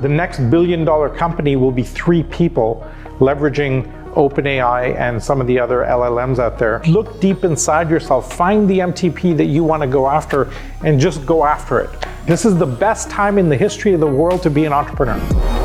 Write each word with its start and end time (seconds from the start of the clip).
The 0.00 0.08
next 0.08 0.38
billion 0.50 0.84
dollar 0.84 1.08
company 1.08 1.56
will 1.56 1.72
be 1.72 1.82
three 1.82 2.22
people 2.22 2.88
leveraging 3.18 3.92
OpenAI 4.14 4.96
and 4.96 5.22
some 5.22 5.40
of 5.40 5.46
the 5.46 5.58
other 5.58 5.78
LLMs 5.78 6.38
out 6.38 6.58
there. 6.58 6.80
Look 6.86 7.20
deep 7.20 7.44
inside 7.44 7.90
yourself, 7.90 8.32
find 8.32 8.68
the 8.68 8.78
MTP 8.78 9.36
that 9.36 9.46
you 9.46 9.64
want 9.64 9.82
to 9.82 9.88
go 9.88 10.08
after, 10.08 10.50
and 10.84 11.00
just 11.00 11.26
go 11.26 11.44
after 11.44 11.80
it. 11.80 11.90
This 12.26 12.44
is 12.44 12.56
the 12.56 12.66
best 12.66 13.10
time 13.10 13.38
in 13.38 13.48
the 13.48 13.56
history 13.56 13.92
of 13.92 14.00
the 14.00 14.06
world 14.06 14.42
to 14.42 14.50
be 14.50 14.64
an 14.64 14.72
entrepreneur. 14.72 15.57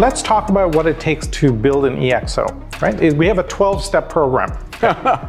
Let's 0.00 0.22
talk 0.22 0.48
about 0.48 0.74
what 0.74 0.86
it 0.86 0.98
takes 0.98 1.26
to 1.26 1.52
build 1.52 1.84
an 1.84 1.96
EXO, 1.96 2.80
right? 2.80 3.12
We 3.12 3.26
have 3.26 3.36
a 3.36 3.42
12 3.42 3.84
step 3.84 4.08
program. 4.08 4.50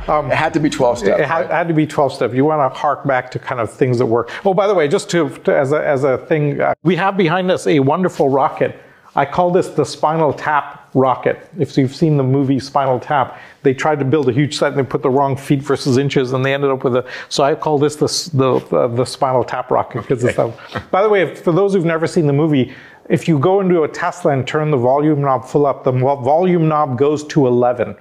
Um, 0.08 0.32
it 0.32 0.38
had 0.38 0.54
to 0.54 0.62
be 0.62 0.70
12 0.70 1.00
steps. 1.00 1.20
It 1.20 1.28
had, 1.28 1.42
right? 1.42 1.52
had, 1.52 1.68
to 1.68 1.74
be 1.74 1.86
12 1.86 2.14
steps. 2.14 2.34
You 2.34 2.46
want 2.46 2.74
to 2.74 2.80
hark 2.80 3.06
back 3.06 3.30
to 3.32 3.40
kind 3.40 3.60
of 3.60 3.70
things 3.70 3.98
that 3.98 4.06
work. 4.06 4.32
Oh, 4.46 4.54
by 4.54 4.66
the 4.66 4.74
way, 4.74 4.88
just 4.88 5.10
to, 5.10 5.28
to 5.28 5.54
as, 5.54 5.74
a, 5.74 5.86
as 5.86 6.06
a 6.06 6.20
thing, 6.20 6.62
uh, 6.62 6.74
we 6.84 6.96
have 6.96 7.18
behind 7.18 7.52
us 7.52 7.68
a 7.68 7.82
wonderful 7.82 8.30
rocket. 8.30 8.82
I 9.14 9.26
call 9.26 9.52
this 9.52 9.68
the 9.68 9.84
Spinal 9.84 10.32
Tap 10.32 10.90
rocket. 10.94 11.50
If 11.60 11.78
you've 11.78 11.94
seen 11.94 12.16
the 12.16 12.24
movie 12.24 12.60
Spinal 12.62 12.98
Tap, 12.98 13.38
they 13.64 13.74
tried 13.74 14.00
to 14.00 14.06
build 14.06 14.30
a 14.30 14.32
huge 14.32 14.58
set 14.58 14.70
and 14.70 14.78
they 14.78 14.90
put 14.90 15.02
the 15.02 15.10
wrong 15.10 15.36
feet 15.36 15.62
versus 15.62 15.98
inches, 15.98 16.32
and 16.32 16.46
they 16.46 16.54
ended 16.54 16.72
up 16.72 16.86
with 16.86 16.96
a. 16.96 17.06
So 17.28 17.44
I 17.44 17.56
call 17.56 17.78
this 17.78 17.98
the 17.98 18.08
the, 18.38 18.76
uh, 18.78 18.88
the 18.88 19.04
Spinal 19.04 19.44
Tap 19.44 19.70
rocket 19.70 20.04
because 20.04 20.24
okay. 20.24 20.54
it's. 20.74 20.86
By 20.92 21.02
the 21.02 21.10
way, 21.10 21.36
for 21.36 21.52
those 21.52 21.74
who've 21.74 21.84
never 21.84 22.08
seen 22.08 22.26
the 22.26 22.34
movie, 22.34 22.74
if 23.10 23.28
you 23.28 23.40
go 23.40 23.62
into 23.62 23.84
a 23.84 23.88
Tesla 23.88 24.32
and 24.32 24.48
turn 24.48 24.72
the 24.72 24.78
volume 24.78 25.22
knob 25.22 25.46
full 25.46 25.66
up, 25.66 25.84
the 25.84 25.92
volume 25.92 26.68
knob 26.68 26.98
goes 26.98 27.24
to 27.26 27.48
11. 27.48 27.96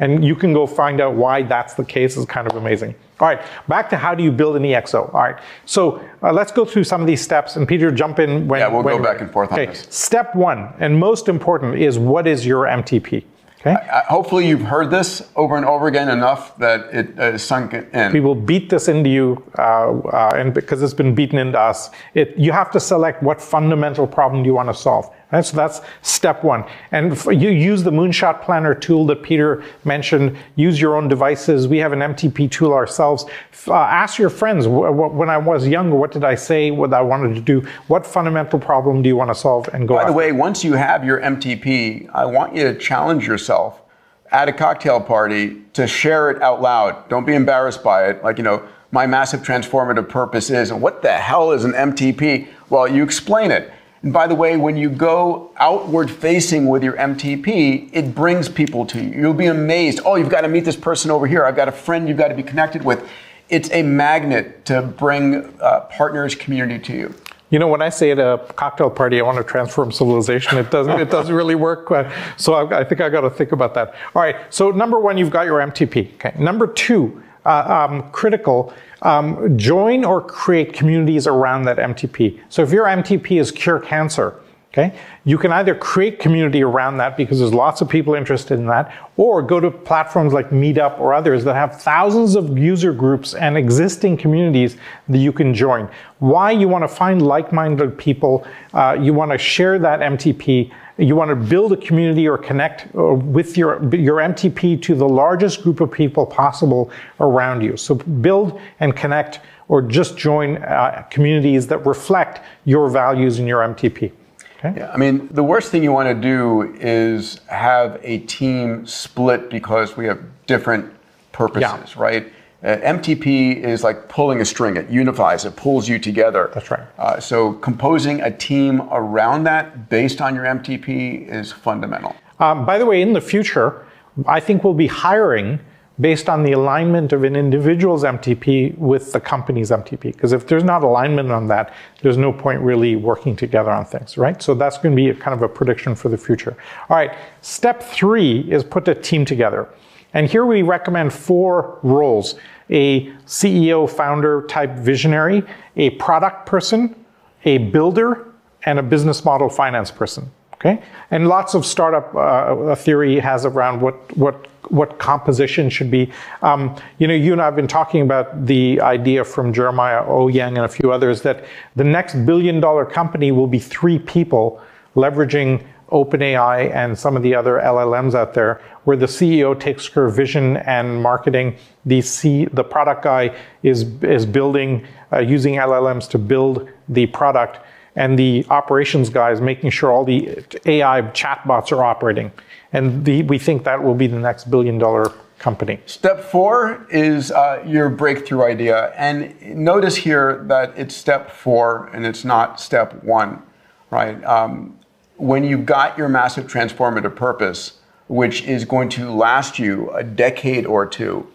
And 0.00 0.24
you 0.24 0.34
can 0.34 0.54
go 0.54 0.66
find 0.66 1.00
out 1.00 1.14
why 1.14 1.42
that's 1.42 1.74
the 1.74 1.84
case. 1.84 2.16
It's 2.16 2.24
kind 2.26 2.50
of 2.50 2.56
amazing. 2.56 2.94
All 3.20 3.28
right, 3.28 3.40
back 3.68 3.90
to 3.90 3.96
how 3.96 4.14
do 4.14 4.24
you 4.24 4.32
build 4.32 4.56
an 4.56 4.62
EXO. 4.62 5.14
All 5.14 5.20
right, 5.20 5.36
so 5.66 6.02
uh, 6.22 6.32
let's 6.32 6.50
go 6.50 6.64
through 6.64 6.84
some 6.84 7.00
of 7.00 7.06
these 7.06 7.20
steps, 7.20 7.56
and 7.56 7.68
Peter, 7.68 7.92
jump 7.92 8.18
in 8.18 8.48
when. 8.48 8.60
Yeah, 8.60 8.68
we'll 8.68 8.82
when 8.82 8.96
go 8.96 9.02
back 9.02 9.20
and 9.20 9.30
forth 9.30 9.52
okay. 9.52 9.66
on 9.66 9.72
this. 9.72 9.86
Step 9.90 10.34
one, 10.34 10.72
and 10.80 10.98
most 10.98 11.28
important, 11.28 11.76
is 11.76 11.98
what 11.98 12.26
is 12.26 12.44
your 12.44 12.64
MTP? 12.64 13.24
Okay. 13.66 13.74
I, 13.74 14.00
I, 14.00 14.02
hopefully, 14.04 14.46
you've 14.46 14.60
heard 14.60 14.90
this 14.90 15.30
over 15.36 15.56
and 15.56 15.64
over 15.64 15.86
again 15.86 16.10
enough 16.10 16.56
that 16.58 16.92
it 16.92 17.18
uh, 17.18 17.38
sunk 17.38 17.72
in. 17.72 18.12
People 18.12 18.34
beat 18.34 18.68
this 18.68 18.88
into 18.88 19.08
you, 19.08 19.42
uh, 19.58 19.98
uh, 20.00 20.32
and 20.36 20.52
because 20.52 20.82
it's 20.82 20.92
been 20.92 21.14
beaten 21.14 21.38
into 21.38 21.58
us, 21.58 21.90
it, 22.12 22.36
you 22.36 22.52
have 22.52 22.70
to 22.72 22.80
select 22.80 23.22
what 23.22 23.40
fundamental 23.40 24.06
problem 24.06 24.42
do 24.42 24.48
you 24.48 24.54
want 24.54 24.68
to 24.68 24.74
solve. 24.74 25.10
Right? 25.34 25.44
So 25.44 25.56
that's 25.56 25.80
step 26.02 26.44
one. 26.44 26.64
And 26.92 27.12
you 27.26 27.50
use 27.50 27.82
the 27.82 27.90
Moonshot 27.90 28.40
Planner 28.42 28.72
tool 28.72 29.04
that 29.06 29.24
Peter 29.24 29.64
mentioned. 29.84 30.36
Use 30.54 30.80
your 30.80 30.96
own 30.96 31.08
devices. 31.08 31.66
We 31.66 31.78
have 31.78 31.90
an 31.90 31.98
MTP 31.98 32.48
tool 32.52 32.72
ourselves. 32.72 33.24
Uh, 33.66 33.74
ask 33.74 34.16
your 34.16 34.30
friends. 34.30 34.68
When 34.68 35.28
I 35.28 35.38
was 35.38 35.66
younger, 35.66 35.96
what 35.96 36.12
did 36.12 36.22
I 36.22 36.36
say? 36.36 36.70
What 36.70 36.94
I 36.94 37.00
wanted 37.00 37.34
to 37.34 37.40
do? 37.40 37.66
What 37.88 38.06
fundamental 38.06 38.60
problem 38.60 39.02
do 39.02 39.08
you 39.08 39.16
want 39.16 39.30
to 39.30 39.34
solve? 39.34 39.66
And 39.74 39.88
go. 39.88 39.96
By 39.96 40.04
the 40.04 40.12
way, 40.12 40.30
once 40.30 40.62
you 40.62 40.74
have 40.74 41.04
your 41.04 41.20
MTP, 41.20 42.08
I 42.14 42.24
want 42.26 42.54
you 42.54 42.62
to 42.72 42.78
challenge 42.78 43.26
yourself 43.26 43.82
at 44.30 44.48
a 44.48 44.52
cocktail 44.52 45.00
party 45.00 45.62
to 45.72 45.88
share 45.88 46.30
it 46.30 46.40
out 46.42 46.62
loud. 46.62 47.08
Don't 47.08 47.26
be 47.26 47.34
embarrassed 47.34 47.82
by 47.82 48.08
it. 48.08 48.22
Like 48.22 48.38
you 48.38 48.44
know, 48.44 48.64
my 48.92 49.08
massive 49.08 49.40
transformative 49.40 50.08
purpose 50.08 50.48
is, 50.48 50.70
and 50.70 50.80
what 50.80 51.02
the 51.02 51.12
hell 51.12 51.50
is 51.50 51.64
an 51.64 51.72
MTP? 51.72 52.46
Well, 52.70 52.86
you 52.86 53.02
explain 53.02 53.50
it. 53.50 53.72
And 54.04 54.12
by 54.12 54.26
the 54.26 54.34
way, 54.34 54.58
when 54.58 54.76
you 54.76 54.90
go 54.90 55.50
outward 55.56 56.10
facing 56.10 56.68
with 56.68 56.84
your 56.84 56.92
MTP, 56.92 57.88
it 57.90 58.14
brings 58.14 58.50
people 58.50 58.84
to 58.84 59.02
you. 59.02 59.18
You'll 59.18 59.32
be 59.32 59.46
amazed. 59.46 60.00
Oh, 60.04 60.16
you've 60.16 60.28
got 60.28 60.42
to 60.42 60.48
meet 60.48 60.66
this 60.66 60.76
person 60.76 61.10
over 61.10 61.26
here. 61.26 61.46
I've 61.46 61.56
got 61.56 61.68
a 61.68 61.72
friend 61.72 62.06
you've 62.06 62.18
got 62.18 62.28
to 62.28 62.34
be 62.34 62.42
connected 62.42 62.84
with. 62.84 63.08
It's 63.48 63.70
a 63.70 63.82
magnet 63.82 64.66
to 64.66 64.82
bring 64.82 65.58
uh, 65.58 65.86
partners, 65.90 66.34
community 66.34 66.84
to 66.84 66.92
you. 66.94 67.14
You 67.48 67.58
know, 67.58 67.66
when 67.66 67.80
I 67.80 67.88
say 67.88 68.10
at 68.10 68.18
a 68.18 68.44
cocktail 68.56 68.90
party, 68.90 69.20
I 69.20 69.22
want 69.22 69.38
to 69.38 69.44
transform 69.44 69.90
civilization, 69.90 70.58
it 70.58 70.70
doesn't, 70.70 71.00
it 71.00 71.10
doesn't 71.10 71.34
really 71.34 71.54
work. 71.54 71.88
So 72.36 72.52
I, 72.52 72.80
I 72.80 72.84
think 72.84 73.00
I 73.00 73.08
got 73.08 73.22
to 73.22 73.30
think 73.30 73.52
about 73.52 73.72
that. 73.72 73.94
All 74.14 74.20
right. 74.20 74.36
So 74.50 74.70
number 74.70 75.00
one, 75.00 75.16
you've 75.16 75.30
got 75.30 75.46
your 75.46 75.60
MTP. 75.60 76.12
Okay. 76.14 76.34
Number 76.38 76.66
two, 76.66 77.22
uh, 77.44 77.86
um, 77.88 78.10
critical, 78.10 78.72
um, 79.02 79.56
join 79.58 80.04
or 80.04 80.20
create 80.20 80.72
communities 80.72 81.26
around 81.26 81.64
that 81.64 81.76
MTP. 81.78 82.40
So 82.48 82.62
if 82.62 82.70
your 82.70 82.86
MTP 82.86 83.40
is 83.40 83.50
cure 83.50 83.78
cancer, 83.78 84.40
Okay? 84.74 84.92
You 85.24 85.38
can 85.38 85.52
either 85.52 85.72
create 85.72 86.18
community 86.18 86.60
around 86.60 86.96
that 86.96 87.16
because 87.16 87.38
there's 87.38 87.54
lots 87.54 87.80
of 87.80 87.88
people 87.88 88.14
interested 88.14 88.58
in 88.58 88.66
that, 88.66 88.92
or 89.16 89.40
go 89.40 89.60
to 89.60 89.70
platforms 89.70 90.32
like 90.32 90.50
Meetup 90.50 90.98
or 90.98 91.14
others 91.14 91.44
that 91.44 91.54
have 91.54 91.80
thousands 91.80 92.34
of 92.34 92.58
user 92.58 92.92
groups 92.92 93.34
and 93.34 93.56
existing 93.56 94.16
communities 94.16 94.76
that 95.08 95.18
you 95.18 95.30
can 95.30 95.54
join. 95.54 95.88
Why 96.18 96.50
you 96.50 96.66
want 96.66 96.82
to 96.82 96.88
find 96.88 97.22
like-minded 97.22 97.96
people, 97.96 98.44
uh, 98.72 98.96
you 99.00 99.14
want 99.14 99.30
to 99.30 99.38
share 99.38 99.78
that 99.78 100.00
MTP, 100.00 100.72
you 100.96 101.16
want 101.16 101.30
to 101.30 101.36
build 101.36 101.72
a 101.72 101.76
community 101.76 102.28
or 102.28 102.38
connect 102.38 102.94
uh, 102.94 103.14
with 103.14 103.58
your, 103.58 103.82
your 103.94 104.18
MTP 104.18 104.80
to 104.82 104.94
the 104.94 105.08
largest 105.08 105.62
group 105.62 105.80
of 105.80 105.90
people 105.90 106.24
possible 106.24 106.90
around 107.20 107.62
you. 107.62 107.76
So 107.76 107.96
build 107.96 108.60
and 108.80 108.94
connect 108.94 109.40
or 109.68 109.82
just 109.82 110.16
join 110.16 110.58
uh, 110.58 111.04
communities 111.10 111.66
that 111.68 111.84
reflect 111.84 112.40
your 112.64 112.88
values 112.90 113.38
and 113.38 113.48
your 113.48 113.60
MTP. 113.62 114.12
Okay. 114.58 114.80
Yeah, 114.80 114.90
I 114.92 114.96
mean, 114.96 115.28
the 115.32 115.42
worst 115.42 115.70
thing 115.70 115.82
you 115.82 115.92
want 115.92 116.08
to 116.08 116.14
do 116.14 116.74
is 116.78 117.40
have 117.48 118.00
a 118.02 118.18
team 118.20 118.86
split 118.86 119.50
because 119.50 119.96
we 119.96 120.06
have 120.06 120.22
different 120.46 120.92
purposes, 121.32 121.94
yeah. 121.94 122.02
right? 122.02 122.32
Uh, 122.64 122.78
MTP 122.78 123.56
is 123.56 123.84
like 123.84 124.08
pulling 124.08 124.40
a 124.40 124.44
string. 124.44 124.78
It 124.78 124.88
unifies. 124.88 125.44
It 125.44 125.54
pulls 125.54 125.86
you 125.86 125.98
together. 125.98 126.50
That's 126.54 126.70
right. 126.70 126.86
Uh, 126.98 127.20
so 127.20 127.52
composing 127.54 128.22
a 128.22 128.34
team 128.34 128.88
around 128.90 129.44
that 129.44 129.90
based 129.90 130.22
on 130.22 130.34
your 130.34 130.44
MTP 130.44 131.28
is 131.28 131.52
fundamental. 131.52 132.16
Um, 132.40 132.64
by 132.64 132.78
the 132.78 132.86
way, 132.86 133.02
in 133.02 133.12
the 133.12 133.20
future, 133.20 133.86
I 134.26 134.40
think 134.40 134.64
we'll 134.64 134.72
be 134.72 134.86
hiring 134.86 135.60
based 136.00 136.28
on 136.28 136.42
the 136.42 136.52
alignment 136.52 137.12
of 137.12 137.22
an 137.22 137.36
individual's 137.36 138.02
MTP 138.02 138.76
with 138.78 139.12
the 139.12 139.20
company's 139.20 139.70
MTP. 139.70 140.00
Because 140.00 140.32
if 140.32 140.46
there's 140.46 140.64
not 140.64 140.82
alignment 140.82 141.30
on 141.30 141.46
that, 141.48 141.72
there's 142.02 142.16
no 142.16 142.32
point 142.32 142.60
really 142.60 142.96
working 142.96 143.36
together 143.36 143.70
on 143.70 143.84
things, 143.84 144.16
right? 144.18 144.42
So 144.42 144.54
that's 144.54 144.78
going 144.78 144.96
to 144.96 145.14
be 145.14 145.18
kind 145.20 145.34
of 145.34 145.42
a 145.42 145.48
prediction 145.48 145.94
for 145.94 146.08
the 146.08 146.18
future. 146.18 146.56
All 146.88 146.96
right, 146.96 147.16
step 147.42 147.82
three 147.82 148.40
is 148.50 148.64
put 148.64 148.88
a 148.88 148.94
team 148.94 149.24
together. 149.24 149.68
And 150.14 150.30
here 150.30 150.46
we 150.46 150.62
recommend 150.62 151.12
four 151.12 151.78
roles 151.82 152.36
a 152.70 153.06
CEO, 153.26 153.88
founder 153.88 154.46
type 154.46 154.70
visionary, 154.78 155.42
a 155.76 155.90
product 155.90 156.46
person, 156.46 156.96
a 157.44 157.58
builder, 157.58 158.26
and 158.64 158.78
a 158.78 158.82
business 158.82 159.22
model 159.22 159.50
finance 159.50 159.90
person. 159.90 160.30
Okay, 160.54 160.82
and 161.10 161.28
lots 161.28 161.52
of 161.52 161.66
startup 161.66 162.14
uh, 162.14 162.74
theory 162.74 163.18
has 163.18 163.44
around 163.44 163.82
what 163.82 164.16
what 164.16 164.46
what 164.70 164.98
composition 164.98 165.68
should 165.68 165.90
be. 165.90 166.10
Um, 166.40 166.74
you 166.98 167.06
know, 167.06 167.12
you 167.12 167.32
and 167.32 167.42
I 167.42 167.44
have 167.44 167.56
been 167.56 167.68
talking 167.68 168.00
about 168.00 168.46
the 168.46 168.80
idea 168.80 169.24
from 169.24 169.52
Jeremiah 169.52 170.02
Owyang 170.04 170.56
and 170.56 170.64
a 170.64 170.68
few 170.68 170.90
others 170.90 171.20
that 171.20 171.44
the 171.76 171.84
next 171.84 172.14
billion 172.24 172.60
dollar 172.60 172.86
company 172.86 173.30
will 173.30 173.46
be 173.46 173.58
three 173.58 173.98
people 173.98 174.62
leveraging 174.96 175.62
OpenAI 175.90 176.74
and 176.74 176.98
some 176.98 177.16
of 177.16 177.22
the 177.22 177.34
other 177.34 177.60
LLMs 177.62 178.14
out 178.14 178.34
there, 178.34 178.60
where 178.84 178.96
the 178.96 179.06
CEO 179.06 179.58
takes 179.58 179.86
her 179.88 180.08
vision 180.08 180.58
and 180.58 181.02
marketing. 181.02 181.56
The 181.84 182.00
C, 182.02 182.46
the 182.46 182.64
product 182.64 183.02
guy 183.02 183.36
is 183.62 183.82
is 184.02 184.26
building 184.26 184.86
uh, 185.12 185.18
using 185.18 185.54
LLMs 185.54 186.08
to 186.10 186.18
build 186.18 186.68
the 186.88 187.06
product, 187.06 187.58
and 187.96 188.18
the 188.18 188.46
operations 188.50 189.08
guy 189.10 189.32
is 189.32 189.40
making 189.40 189.70
sure 189.70 189.90
all 189.90 190.04
the 190.04 190.44
AI 190.66 191.02
chatbots 191.12 191.72
are 191.72 191.82
operating. 191.82 192.30
And 192.72 193.04
the, 193.04 193.22
we 193.22 193.38
think 193.38 193.64
that 193.64 193.82
will 193.82 193.94
be 193.94 194.06
the 194.06 194.18
next 194.18 194.50
billion 194.50 194.78
dollar 194.78 195.12
company. 195.38 195.78
Step 195.86 196.24
four 196.24 196.86
is 196.90 197.30
uh, 197.30 197.62
your 197.66 197.90
breakthrough 197.90 198.44
idea. 198.44 198.92
And 198.96 199.40
notice 199.54 199.96
here 199.96 200.42
that 200.48 200.72
it's 200.76 200.96
step 200.96 201.30
four 201.30 201.90
and 201.92 202.06
it's 202.06 202.24
not 202.24 202.60
step 202.60 203.04
one, 203.04 203.42
right? 203.90 204.22
Um, 204.24 204.78
when 205.16 205.44
you've 205.44 205.66
got 205.66 205.98
your 205.98 206.08
massive 206.08 206.46
transformative 206.46 207.14
purpose, 207.14 207.80
which 208.06 208.42
is 208.42 208.64
going 208.64 208.88
to 208.90 209.10
last 209.10 209.58
you 209.58 209.90
a 209.90 210.04
decade 210.04 210.66
or 210.66 210.86
two, 210.86 211.26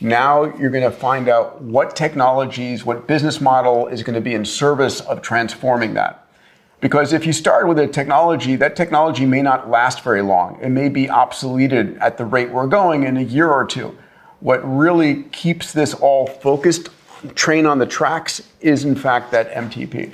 now 0.00 0.44
you're 0.58 0.70
going 0.70 0.84
to 0.84 0.90
find 0.90 1.28
out 1.28 1.62
what 1.62 1.96
technologies, 1.96 2.84
what 2.84 3.06
business 3.06 3.40
model 3.40 3.86
is 3.86 4.02
going 4.02 4.14
to 4.14 4.20
be 4.20 4.34
in 4.34 4.44
service 4.44 5.00
of 5.00 5.22
transforming 5.22 5.94
that. 5.94 6.26
Because 6.80 7.14
if 7.14 7.24
you 7.24 7.32
start 7.32 7.66
with 7.66 7.78
a 7.78 7.86
technology, 7.86 8.56
that 8.56 8.76
technology 8.76 9.24
may 9.24 9.40
not 9.40 9.70
last 9.70 10.02
very 10.02 10.20
long. 10.20 10.58
It 10.60 10.68
may 10.68 10.90
be 10.90 11.06
obsoleted 11.06 11.96
at 12.00 12.18
the 12.18 12.26
rate 12.26 12.50
we're 12.50 12.66
going 12.66 13.04
in 13.04 13.16
a 13.16 13.22
year 13.22 13.50
or 13.50 13.64
two. 13.64 13.96
What 14.40 14.60
really 14.62 15.22
keeps 15.24 15.72
this 15.72 15.94
all 15.94 16.26
focused, 16.26 16.90
train 17.34 17.64
on 17.64 17.78
the 17.78 17.86
tracks, 17.86 18.42
is 18.60 18.84
in 18.84 18.96
fact 18.96 19.30
that 19.30 19.50
MTP. 19.52 20.12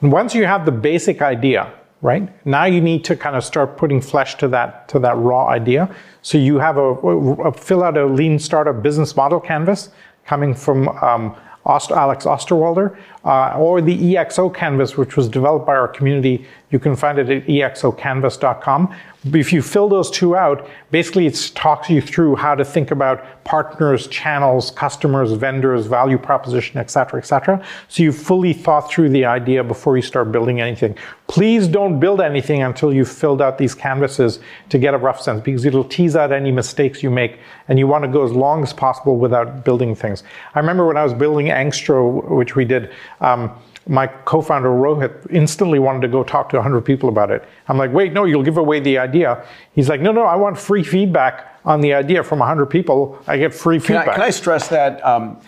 Once 0.00 0.34
you 0.34 0.46
have 0.46 0.64
the 0.64 0.72
basic 0.72 1.20
idea, 1.20 1.72
right? 2.02 2.28
Now 2.46 2.64
you 2.64 2.80
need 2.80 3.04
to 3.04 3.16
kind 3.16 3.36
of 3.36 3.44
start 3.44 3.76
putting 3.76 4.00
flesh 4.00 4.36
to 4.36 4.48
that 4.48 4.88
to 4.88 4.98
that 5.00 5.16
raw 5.16 5.48
idea. 5.48 5.94
So 6.22 6.38
you 6.38 6.58
have 6.58 6.76
a, 6.76 6.88
a 6.88 7.52
fill 7.52 7.82
out 7.82 7.96
a 7.96 8.06
lean 8.06 8.38
startup 8.38 8.82
business 8.82 9.16
model 9.16 9.40
canvas 9.40 9.90
coming 10.24 10.54
from 10.54 10.88
um, 10.88 11.36
Alex 11.66 12.24
Osterwalder, 12.24 12.96
uh, 13.24 13.58
or 13.58 13.80
the 13.80 14.14
EXO 14.14 14.52
canvas, 14.54 14.96
which 14.96 15.16
was 15.16 15.28
developed 15.28 15.66
by 15.66 15.76
our 15.76 15.88
community. 15.88 16.46
You 16.70 16.78
can 16.78 16.96
find 16.96 17.18
it 17.18 17.28
at 17.28 17.46
exocanvas.com. 17.46 18.94
If 19.22 19.52
you 19.52 19.60
fill 19.60 19.90
those 19.90 20.10
two 20.10 20.34
out, 20.34 20.66
basically 20.90 21.26
it 21.26 21.52
talks 21.54 21.90
you 21.90 22.00
through 22.00 22.36
how 22.36 22.54
to 22.54 22.64
think 22.64 22.90
about 22.90 23.44
partners, 23.44 24.06
channels, 24.06 24.70
customers, 24.70 25.32
vendors, 25.32 25.84
value 25.86 26.16
proposition, 26.16 26.78
et 26.78 26.90
cetera, 26.90 27.20
et 27.20 27.26
cetera. 27.26 27.62
So 27.88 28.02
you've 28.02 28.16
fully 28.16 28.54
thought 28.54 28.90
through 28.90 29.10
the 29.10 29.26
idea 29.26 29.62
before 29.62 29.96
you 29.96 30.02
start 30.02 30.32
building 30.32 30.62
anything. 30.62 30.96
Please 31.26 31.68
don't 31.68 32.00
build 32.00 32.22
anything 32.22 32.62
until 32.62 32.94
you've 32.94 33.10
filled 33.10 33.42
out 33.42 33.58
these 33.58 33.74
canvases 33.74 34.40
to 34.70 34.78
get 34.78 34.94
a 34.94 34.98
rough 34.98 35.20
sense 35.20 35.42
because 35.42 35.66
it'll 35.66 35.84
tease 35.84 36.16
out 36.16 36.32
any 36.32 36.50
mistakes 36.50 37.02
you 37.02 37.10
make 37.10 37.40
and 37.68 37.78
you 37.78 37.86
want 37.86 38.04
to 38.04 38.08
go 38.08 38.24
as 38.24 38.32
long 38.32 38.62
as 38.62 38.72
possible 38.72 39.18
without 39.18 39.66
building 39.66 39.94
things. 39.94 40.22
I 40.54 40.60
remember 40.60 40.86
when 40.86 40.96
I 40.96 41.04
was 41.04 41.12
building 41.12 41.48
Angstro, 41.48 42.26
which 42.30 42.56
we 42.56 42.64
did, 42.64 42.90
um, 43.20 43.52
my 43.88 44.06
co-founder 44.06 44.68
Rohit 44.68 45.30
instantly 45.30 45.78
wanted 45.78 46.02
to 46.02 46.08
go 46.08 46.22
talk 46.22 46.48
to 46.50 46.56
100 46.56 46.82
people 46.82 47.08
about 47.08 47.30
it. 47.30 47.44
I'm 47.68 47.78
like, 47.78 47.92
wait, 47.92 48.12
no, 48.12 48.24
you'll 48.24 48.42
give 48.42 48.58
away 48.58 48.80
the 48.80 48.98
idea. 48.98 49.44
He's 49.74 49.88
like, 49.88 50.00
no, 50.00 50.12
no, 50.12 50.22
I 50.22 50.36
want 50.36 50.58
free 50.58 50.82
feedback 50.82 51.58
on 51.64 51.80
the 51.80 51.94
idea 51.94 52.22
from 52.22 52.40
100 52.40 52.66
people. 52.66 53.18
I 53.26 53.38
get 53.38 53.54
free 53.54 53.78
feedback. 53.78 54.04
Can 54.04 54.12
I, 54.12 54.16
can 54.16 54.24
I 54.24 54.30
stress 54.30 54.68
that 54.68 55.04
um, 55.04 55.40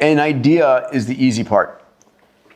an 0.00 0.18
idea 0.18 0.88
is 0.92 1.06
the 1.06 1.22
easy 1.22 1.42
part. 1.42 1.82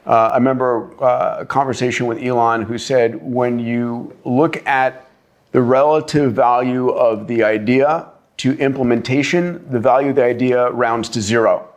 Uh, 0.07 0.31
I 0.33 0.37
remember 0.37 0.91
uh, 1.03 1.39
a 1.41 1.47
conversation 1.47 2.07
with 2.07 2.23
Elon 2.23 2.63
who 2.63 2.79
said, 2.79 3.21
when 3.23 3.59
you 3.59 4.17
look 4.25 4.67
at 4.67 5.11
the 5.53 5.61
relative 5.61 6.33
value 6.33 6.91
of 6.91 7.27
the 7.27 7.43
idea 7.43 8.11
to 8.39 8.57
implementation, 8.59 9.67
the 9.71 9.81
value 9.81 10.11
of 10.11 10.17
the 10.17 10.25
idea 10.25 10.71
rounds 10.71 11.09
to 11.11 11.21
zero 11.21 11.69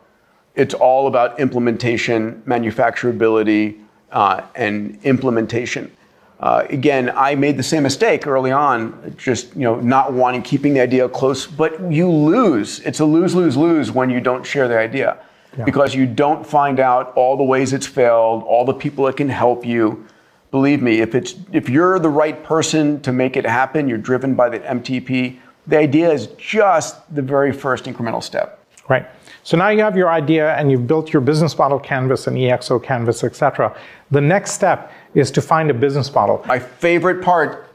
it's 0.54 0.74
all 0.74 1.06
about 1.06 1.40
implementation, 1.40 2.42
manufacturability, 2.46 3.80
uh, 4.10 4.42
and 4.54 4.98
implementation. 5.04 5.90
Uh, 6.38 6.66
again, 6.70 7.10
I 7.14 7.36
made 7.36 7.56
the 7.56 7.62
same 7.62 7.84
mistake 7.84 8.26
early 8.26 8.50
on, 8.50 9.14
just 9.16 9.54
you 9.54 9.62
know, 9.62 9.76
not 9.76 10.12
wanting, 10.12 10.42
keeping 10.42 10.74
the 10.74 10.80
idea 10.80 11.08
close. 11.08 11.46
But 11.46 11.80
you 11.90 12.10
lose. 12.10 12.80
It's 12.80 13.00
a 13.00 13.04
lose, 13.04 13.34
lose, 13.34 13.56
lose 13.56 13.92
when 13.92 14.10
you 14.10 14.20
don't 14.20 14.44
share 14.44 14.66
the 14.66 14.76
idea, 14.76 15.18
yeah. 15.56 15.64
because 15.64 15.94
you 15.94 16.04
don't 16.04 16.44
find 16.44 16.80
out 16.80 17.14
all 17.14 17.36
the 17.36 17.44
ways 17.44 17.72
it's 17.72 17.86
failed, 17.86 18.42
all 18.42 18.64
the 18.64 18.74
people 18.74 19.04
that 19.06 19.16
can 19.16 19.28
help 19.28 19.64
you. 19.64 20.04
Believe 20.50 20.82
me, 20.82 21.00
if 21.00 21.14
it's 21.14 21.36
if 21.52 21.68
you're 21.68 21.98
the 21.98 22.10
right 22.10 22.42
person 22.44 23.00
to 23.02 23.12
make 23.12 23.36
it 23.36 23.46
happen, 23.46 23.88
you're 23.88 23.96
driven 23.96 24.34
by 24.34 24.48
the 24.48 24.58
MTP. 24.58 25.38
The 25.68 25.78
idea 25.78 26.10
is 26.10 26.26
just 26.36 27.14
the 27.14 27.22
very 27.22 27.52
first 27.52 27.84
incremental 27.84 28.22
step. 28.22 28.66
Right. 28.88 29.06
So 29.44 29.56
now 29.56 29.68
you 29.70 29.80
have 29.80 29.96
your 29.96 30.10
idea 30.10 30.54
and 30.54 30.70
you've 30.70 30.86
built 30.86 31.12
your 31.12 31.20
business 31.20 31.56
model 31.58 31.78
canvas 31.78 32.26
and 32.26 32.36
EXO 32.36 32.82
canvas, 32.82 33.24
etc. 33.24 33.76
The 34.10 34.20
next 34.20 34.52
step 34.52 34.92
is 35.14 35.30
to 35.32 35.42
find 35.42 35.70
a 35.70 35.74
business 35.74 36.12
model. 36.14 36.42
My 36.46 36.58
favorite 36.58 37.22
part 37.22 37.68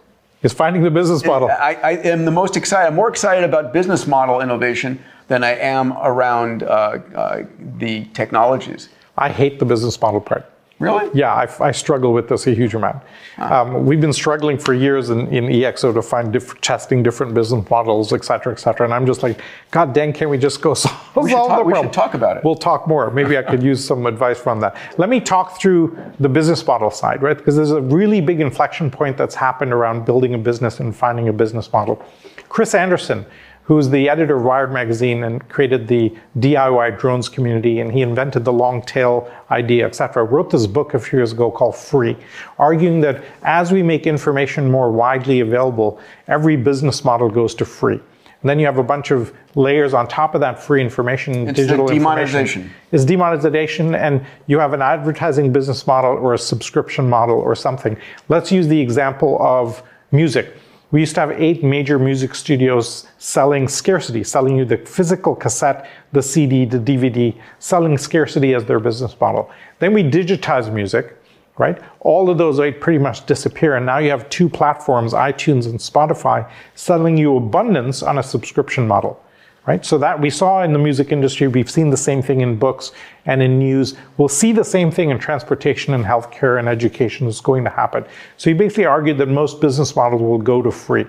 is 0.44 0.54
finding 0.54 0.84
the 0.84 0.92
business 0.92 1.26
model. 1.26 1.50
I, 1.50 1.74
I 1.84 1.92
am 2.08 2.26
the 2.26 2.32
most 2.32 2.56
excited. 2.56 2.88
I'm 2.88 2.96
more 2.96 3.10
excited 3.10 3.44
about 3.44 3.74
business 3.74 4.08
model 4.08 4.40
innovation 4.42 5.04
than 5.28 5.44
I 5.44 5.56
am 5.56 5.94
around 5.94 6.64
uh, 6.64 6.68
uh, 6.68 7.44
the 7.78 8.06
technologies. 8.14 8.90
I 9.18 9.30
hate 9.30 9.60
the 9.60 9.66
business 9.66 10.00
model 10.00 10.22
part. 10.22 10.46
Really? 10.80 11.10
Yeah, 11.14 11.34
I, 11.34 11.48
I, 11.60 11.72
struggle 11.72 12.14
with 12.14 12.30
this 12.30 12.46
a 12.46 12.54
huge 12.54 12.76
amount. 12.76 13.02
Ah. 13.40 13.62
Um, 13.62 13.84
we've 13.84 14.00
been 14.00 14.14
struggling 14.14 14.60
for 14.60 14.76
years 14.76 15.10
in, 15.10 15.28
in 15.34 15.46
EXO 15.46 15.92
to 15.92 16.04
find 16.04 16.32
diff- 16.32 16.62
testing 16.62 17.02
different 17.02 17.34
business 17.34 17.68
models, 17.68 18.14
et 18.14 18.24
cetera, 18.24 18.54
et 18.54 18.58
cetera. 18.58 18.86
And 18.86 18.94
I'm 18.94 19.08
just 19.08 19.24
like, 19.24 19.42
God 19.72 19.94
dang, 19.94 20.14
can 20.14 20.30
we 20.30 20.38
just 20.38 20.62
go 20.62 20.74
solve, 20.76 20.96
we 21.16 21.32
solve 21.32 21.48
talk, 21.48 21.58
the 21.60 21.64
problem? 21.64 21.68
We 21.68 21.82
should 21.82 21.94
talk 21.94 22.14
about 22.14 22.38
it. 22.38 22.44
We'll 22.44 22.56
talk 22.56 22.88
more. 22.88 23.10
Maybe 23.10 23.40
I 23.40 23.42
could 23.42 23.64
use 23.72 23.84
some 23.84 24.06
advice 24.06 24.40
from 24.40 24.60
that. 24.60 24.78
Let 25.00 25.10
me 25.10 25.20
talk 25.20 25.60
through 25.60 25.98
the 26.20 26.30
business 26.30 26.66
model 26.66 26.92
side, 26.92 27.24
right? 27.24 27.38
Because 27.38 27.56
there's 27.56 27.72
a 27.72 27.82
really 27.82 28.22
big 28.22 28.40
inflection 28.40 28.92
point 28.92 29.18
that's 29.18 29.36
happened 29.36 29.74
around 29.74 30.06
building 30.06 30.36
a 30.36 30.38
business 30.38 30.80
and 30.80 30.96
finding 30.96 31.28
a 31.28 31.34
business 31.34 31.74
model. 31.74 32.06
Chris 32.50 32.76
Anderson, 32.76 33.26
who's 33.68 33.90
the 33.90 34.08
editor 34.08 34.38
of 34.38 34.44
Wired 34.44 34.72
magazine 34.72 35.26
and 35.26 35.46
created 35.50 35.90
the 35.90 36.16
DIY 36.40 36.98
drones 36.98 37.28
community, 37.28 37.82
and 37.82 37.92
he 37.92 38.02
invented 38.02 38.46
the 38.46 38.54
long 38.54 38.82
tail 38.82 39.30
idea, 39.52 39.86
etc. 39.86 40.24
Wrote 40.24 40.50
this 40.50 40.66
book 40.66 40.94
a 40.94 41.00
few 41.00 41.20
years 41.20 41.34
ago 41.34 41.52
called 41.52 41.76
Free, 41.76 42.16
arguing 42.58 43.02
that 43.02 43.22
as 43.44 43.74
we 43.74 43.84
make 43.84 44.08
information 44.08 44.72
more 44.72 44.90
widely 44.90 45.42
available, 45.42 46.00
every 46.30 46.56
business 46.56 47.04
model 47.04 47.30
goes 47.30 47.54
to 47.56 47.66
free. 47.66 48.00
And 48.42 48.50
then 48.50 48.58
you 48.58 48.66
have 48.68 48.78
a 48.78 48.84
bunch 48.84 49.12
of 49.12 49.36
layers 49.56 49.94
on 49.94 50.08
top 50.08 50.34
of 50.34 50.40
that 50.40 50.64
free 50.64 50.82
information, 50.82 51.50
it's 51.50 51.58
digital 51.58 51.88
demonetization. 51.88 52.62
information. 52.62 52.74
Is 52.94 53.04
demonetization, 53.04 53.96
and 53.96 54.26
you 54.46 54.60
have 54.60 54.72
an 54.72 54.82
advertising 54.82 55.52
business 55.52 55.86
model 55.86 56.12
or 56.12 56.34
a 56.34 56.38
subscription 56.38 57.10
model 57.10 57.36
or 57.36 57.54
something. 57.54 57.98
Let's 58.30 58.50
use 58.50 58.70
the 58.70 58.80
example 58.80 59.38
of 59.42 59.84
music 60.14 60.56
we 60.92 61.02
used 61.02 61.16
to 61.16 61.22
have 61.22 61.32
eight 61.32 61.64
major 61.64 62.00
music 62.00 62.34
studios 62.34 63.08
selling 63.18 63.68
scarcity, 63.68 64.24
selling 64.24 64.56
you 64.56 64.64
the 64.64 64.78
physical 64.78 65.36
cassette, 65.36 65.90
the 66.14 66.22
CD, 66.22 66.64
the 66.64 66.80
DVD, 66.80 67.36
selling 67.60 67.98
scarcity 67.98 68.54
as 68.54 68.64
their 68.66 68.80
business 68.80 69.20
model. 69.20 69.52
Then 69.80 69.94
we 69.94 70.04
digitized 70.04 70.72
music, 70.72 71.18
right? 71.58 71.82
All 72.00 72.30
of 72.30 72.38
those 72.38 72.60
eight 72.60 72.80
pretty 72.80 73.00
much 73.00 73.26
disappear, 73.26 73.76
and 73.76 73.86
now 73.86 73.98
you 73.98 74.10
have 74.12 74.30
two 74.30 74.48
platforms, 74.48 75.14
iTunes 75.14 75.66
and 75.66 75.78
Spotify, 75.78 76.50
selling 76.76 77.18
you 77.18 77.36
abundance 77.36 78.02
on 78.02 78.18
a 78.18 78.24
subscription 78.24 78.88
model 78.88 79.22
right? 79.68 79.86
So 79.86 79.98
that 79.98 80.20
we 80.20 80.30
saw 80.30 80.64
in 80.64 80.74
the 80.74 80.80
music 80.80 81.12
industry, 81.12 81.48
we've 81.48 81.70
seen 81.70 81.90
the 81.90 81.98
same 81.98 82.22
thing 82.22 82.42
in 82.42 82.56
books 82.58 82.94
and 83.26 83.44
in 83.44 83.60
news. 83.60 83.96
We'll 84.18 84.30
see 84.30 84.54
the 84.54 84.64
same 84.64 84.90
thing 84.90 85.10
in 85.10 85.20
transportation 85.20 85.94
and 85.94 86.04
healthcare 86.04 86.58
and 86.58 86.68
education 86.68 87.28
is 87.28 87.42
going 87.42 87.66
to 87.66 87.70
happen. 87.70 88.06
So 88.38 88.50
he 88.50 88.54
basically 88.54 88.86
argued 88.86 89.18
that 89.20 89.28
most 89.28 89.60
business 89.60 89.96
models 89.96 90.22
will 90.22 90.38
go 90.38 90.62
to 90.62 90.72
free. 90.72 91.06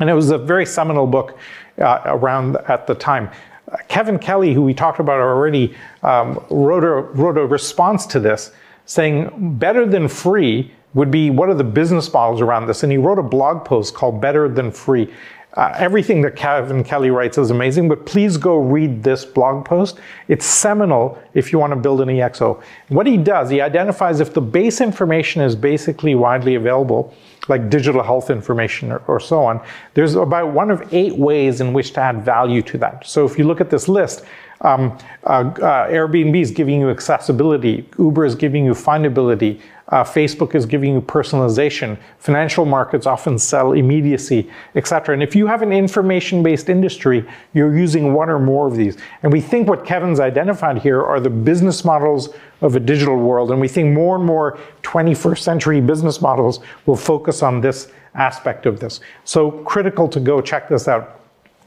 And 0.00 0.08
it 0.10 0.14
was 0.14 0.30
a 0.30 0.38
very 0.38 0.66
seminal 0.66 1.06
book 1.06 1.38
uh, 1.78 2.00
around 2.06 2.56
at 2.68 2.86
the 2.86 2.94
time. 2.94 3.30
Uh, 3.70 3.76
Kevin 3.88 4.18
Kelly, 4.18 4.54
who 4.54 4.62
we 4.62 4.74
talked 4.74 4.98
about 4.98 5.20
already, 5.20 5.76
um, 6.02 6.42
wrote, 6.50 6.84
a, 6.84 7.02
wrote 7.12 7.36
a 7.36 7.46
response 7.46 8.06
to 8.06 8.18
this 8.18 8.50
saying 8.86 9.56
better 9.58 9.86
than 9.86 10.08
free 10.08 10.70
would 10.94 11.10
be 11.10 11.30
what 11.30 11.48
are 11.48 11.54
the 11.54 11.64
business 11.64 12.12
models 12.12 12.40
around 12.40 12.66
this? 12.66 12.82
And 12.82 12.92
he 12.92 12.98
wrote 12.98 13.18
a 13.18 13.22
blog 13.22 13.64
post 13.64 13.94
called 13.94 14.20
Better 14.20 14.48
Than 14.48 14.70
Free. 14.70 15.12
Uh, 15.54 15.72
everything 15.76 16.20
that 16.22 16.34
Kevin 16.34 16.82
Kelly 16.82 17.10
writes 17.10 17.38
is 17.38 17.50
amazing, 17.50 17.88
but 17.88 18.06
please 18.06 18.36
go 18.36 18.56
read 18.56 19.04
this 19.04 19.24
blog 19.24 19.64
post. 19.64 20.00
It's 20.26 20.44
seminal 20.44 21.16
if 21.34 21.52
you 21.52 21.60
want 21.60 21.72
to 21.72 21.76
build 21.76 22.00
an 22.00 22.08
EXO. 22.08 22.60
What 22.88 23.06
he 23.06 23.16
does, 23.16 23.50
he 23.50 23.60
identifies 23.60 24.18
if 24.18 24.34
the 24.34 24.40
base 24.40 24.80
information 24.80 25.42
is 25.42 25.54
basically 25.54 26.16
widely 26.16 26.56
available, 26.56 27.14
like 27.48 27.70
digital 27.70 28.02
health 28.02 28.30
information 28.30 28.90
or, 28.90 28.98
or 29.06 29.20
so 29.20 29.44
on, 29.44 29.60
there's 29.94 30.16
about 30.16 30.52
one 30.52 30.72
of 30.72 30.92
eight 30.92 31.16
ways 31.16 31.60
in 31.60 31.72
which 31.72 31.92
to 31.92 32.00
add 32.00 32.24
value 32.24 32.62
to 32.62 32.78
that. 32.78 33.06
So 33.06 33.24
if 33.24 33.38
you 33.38 33.44
look 33.44 33.60
at 33.60 33.70
this 33.70 33.86
list, 33.86 34.24
um, 34.62 34.98
uh, 35.24 35.52
uh, 35.60 35.88
Airbnb 35.88 36.40
is 36.40 36.50
giving 36.50 36.80
you 36.80 36.90
accessibility. 36.90 37.88
Uber 37.98 38.24
is 38.24 38.34
giving 38.34 38.64
you 38.64 38.72
findability. 38.72 39.60
Uh, 39.88 40.02
Facebook 40.02 40.54
is 40.54 40.64
giving 40.64 40.94
you 40.94 41.00
personalization. 41.00 41.98
Financial 42.18 42.64
markets 42.64 43.06
often 43.06 43.38
sell 43.38 43.72
immediacy, 43.72 44.50
etc. 44.74 45.12
And 45.12 45.22
if 45.22 45.36
you 45.36 45.46
have 45.46 45.60
an 45.60 45.72
information-based 45.72 46.70
industry, 46.70 47.24
you're 47.52 47.76
using 47.76 48.14
one 48.14 48.30
or 48.30 48.38
more 48.38 48.66
of 48.66 48.76
these. 48.76 48.96
And 49.22 49.30
we 49.30 49.42
think 49.42 49.68
what 49.68 49.84
Kevin's 49.84 50.20
identified 50.20 50.78
here 50.78 51.02
are 51.02 51.20
the 51.20 51.28
business 51.28 51.84
models 51.84 52.30
of 52.62 52.76
a 52.76 52.80
digital 52.80 53.18
world. 53.18 53.50
And 53.50 53.60
we 53.60 53.68
think 53.68 53.92
more 53.92 54.16
and 54.16 54.24
more 54.24 54.58
21st 54.82 55.38
century 55.38 55.80
business 55.82 56.22
models 56.22 56.60
will 56.86 56.96
focus 56.96 57.42
on 57.42 57.60
this 57.60 57.92
aspect 58.14 58.64
of 58.64 58.80
this. 58.80 59.00
So 59.24 59.50
critical 59.50 60.08
to 60.08 60.20
go 60.20 60.40
check 60.40 60.68
this 60.68 60.88
out. 60.88 61.20